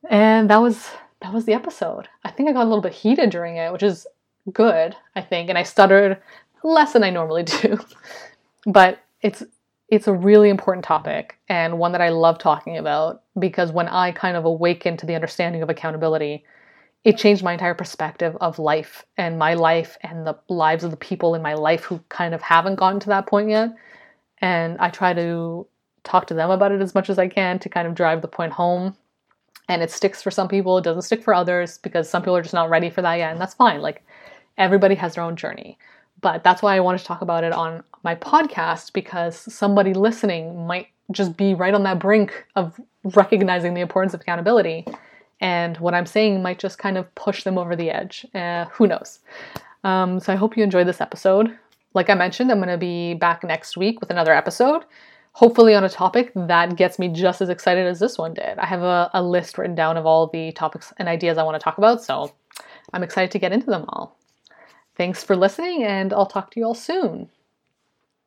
And 0.09 0.49
that 0.49 0.57
was 0.57 0.89
that 1.21 1.33
was 1.33 1.45
the 1.45 1.53
episode. 1.53 2.07
I 2.23 2.31
think 2.31 2.49
I 2.49 2.53
got 2.53 2.63
a 2.63 2.69
little 2.69 2.81
bit 2.81 2.93
heated 2.93 3.29
during 3.29 3.57
it, 3.57 3.71
which 3.71 3.83
is 3.83 4.07
good, 4.51 4.95
I 5.15 5.21
think, 5.21 5.49
and 5.49 5.57
I 5.57 5.63
stuttered 5.63 6.17
less 6.63 6.93
than 6.93 7.03
I 7.03 7.09
normally 7.09 7.43
do. 7.43 7.77
but 8.65 8.99
it's 9.21 9.43
it's 9.89 10.07
a 10.07 10.13
really 10.13 10.49
important 10.49 10.85
topic 10.85 11.37
and 11.47 11.77
one 11.77 11.91
that 11.91 12.01
I 12.01 12.09
love 12.09 12.37
talking 12.37 12.77
about 12.77 13.23
because 13.37 13.71
when 13.71 13.87
I 13.87 14.11
kind 14.11 14.37
of 14.37 14.45
awaken 14.45 14.97
to 14.97 15.05
the 15.05 15.15
understanding 15.15 15.61
of 15.61 15.69
accountability, 15.69 16.43
it 17.03 17.17
changed 17.17 17.43
my 17.43 17.53
entire 17.53 17.73
perspective 17.73 18.35
of 18.41 18.59
life 18.59 19.05
and 19.17 19.39
my 19.39 19.53
life 19.53 19.97
and 20.01 20.27
the 20.27 20.37
lives 20.49 20.83
of 20.83 20.91
the 20.91 20.97
people 20.97 21.33
in 21.33 21.41
my 21.41 21.53
life 21.53 21.83
who 21.83 21.99
kind 22.09 22.33
of 22.33 22.41
haven't 22.41 22.75
gotten 22.75 22.99
to 22.99 23.07
that 23.07 23.25
point 23.25 23.49
yet. 23.49 23.69
And 24.41 24.77
I 24.79 24.89
try 24.89 25.13
to 25.13 25.65
talk 26.03 26.27
to 26.27 26.33
them 26.33 26.49
about 26.49 26.71
it 26.71 26.81
as 26.81 26.95
much 26.95 27.09
as 27.09 27.17
I 27.17 27.27
can 27.27 27.59
to 27.59 27.69
kind 27.69 27.87
of 27.87 27.95
drive 27.95 28.21
the 28.21 28.27
point 28.27 28.51
home. 28.51 28.95
And 29.69 29.81
it 29.81 29.91
sticks 29.91 30.21
for 30.21 30.31
some 30.31 30.47
people, 30.47 30.77
it 30.77 30.83
doesn't 30.83 31.03
stick 31.03 31.23
for 31.23 31.33
others 31.33 31.77
because 31.77 32.09
some 32.09 32.21
people 32.21 32.35
are 32.35 32.41
just 32.41 32.53
not 32.53 32.69
ready 32.69 32.89
for 32.89 33.01
that 33.01 33.15
yet. 33.15 33.31
And 33.31 33.39
that's 33.39 33.53
fine. 33.53 33.81
Like 33.81 34.03
everybody 34.57 34.95
has 34.95 35.15
their 35.15 35.23
own 35.23 35.35
journey. 35.35 35.77
But 36.21 36.43
that's 36.43 36.61
why 36.61 36.75
I 36.75 36.81
wanted 36.81 36.97
to 36.99 37.05
talk 37.05 37.21
about 37.21 37.45
it 37.45 37.53
on 37.53 37.83
my 38.03 38.15
podcast 38.15 38.91
because 38.91 39.37
somebody 39.53 39.93
listening 39.93 40.67
might 40.67 40.87
just 41.11 41.37
be 41.37 41.53
right 41.53 41.73
on 41.73 41.83
that 41.83 41.99
brink 41.99 42.45
of 42.55 42.79
recognizing 43.03 43.73
the 43.73 43.81
importance 43.81 44.13
of 44.13 44.21
accountability. 44.21 44.85
And 45.41 45.77
what 45.77 45.93
I'm 45.93 46.05
saying 46.05 46.41
might 46.41 46.59
just 46.59 46.77
kind 46.77 46.97
of 46.97 47.13
push 47.15 47.43
them 47.43 47.57
over 47.57 47.75
the 47.75 47.89
edge. 47.89 48.25
Uh, 48.35 48.65
who 48.65 48.87
knows? 48.87 49.19
Um, 49.83 50.19
so 50.19 50.33
I 50.33 50.35
hope 50.35 50.57
you 50.57 50.63
enjoyed 50.63 50.87
this 50.87 51.01
episode. 51.01 51.57
Like 51.93 52.09
I 52.09 52.13
mentioned, 52.13 52.51
I'm 52.51 52.59
going 52.59 52.69
to 52.69 52.77
be 52.77 53.13
back 53.13 53.43
next 53.43 53.77
week 53.77 53.99
with 53.99 54.09
another 54.09 54.33
episode, 54.33 54.83
hopefully 55.31 55.73
on 55.73 55.83
a 55.83 55.89
topic 55.89 56.31
that 56.35 56.75
gets 56.75 56.99
me 56.99 57.07
just 57.07 57.41
as 57.41 57.49
excited 57.49 57.87
as 57.87 57.99
this 57.99 58.17
one 58.17 58.33
did. 58.33 58.59
I 58.59 58.65
have 58.65 58.81
a, 58.81 59.09
a 59.13 59.23
list 59.23 59.57
written 59.57 59.75
down 59.75 59.97
of 59.97 60.05
all 60.05 60.27
the 60.27 60.51
topics 60.51 60.93
and 60.97 61.07
ideas 61.07 61.37
I 61.37 61.43
want 61.43 61.55
to 61.55 61.63
talk 61.63 61.77
about, 61.77 62.03
so 62.03 62.31
I'm 62.93 63.03
excited 63.03 63.31
to 63.31 63.39
get 63.39 63.53
into 63.53 63.67
them 63.67 63.85
all. 63.89 64.17
Thanks 64.97 65.23
for 65.23 65.35
listening, 65.35 65.83
and 65.83 66.13
I'll 66.13 66.25
talk 66.25 66.51
to 66.51 66.59
you 66.59 66.65
all 66.65 66.75
soon. 66.75 67.29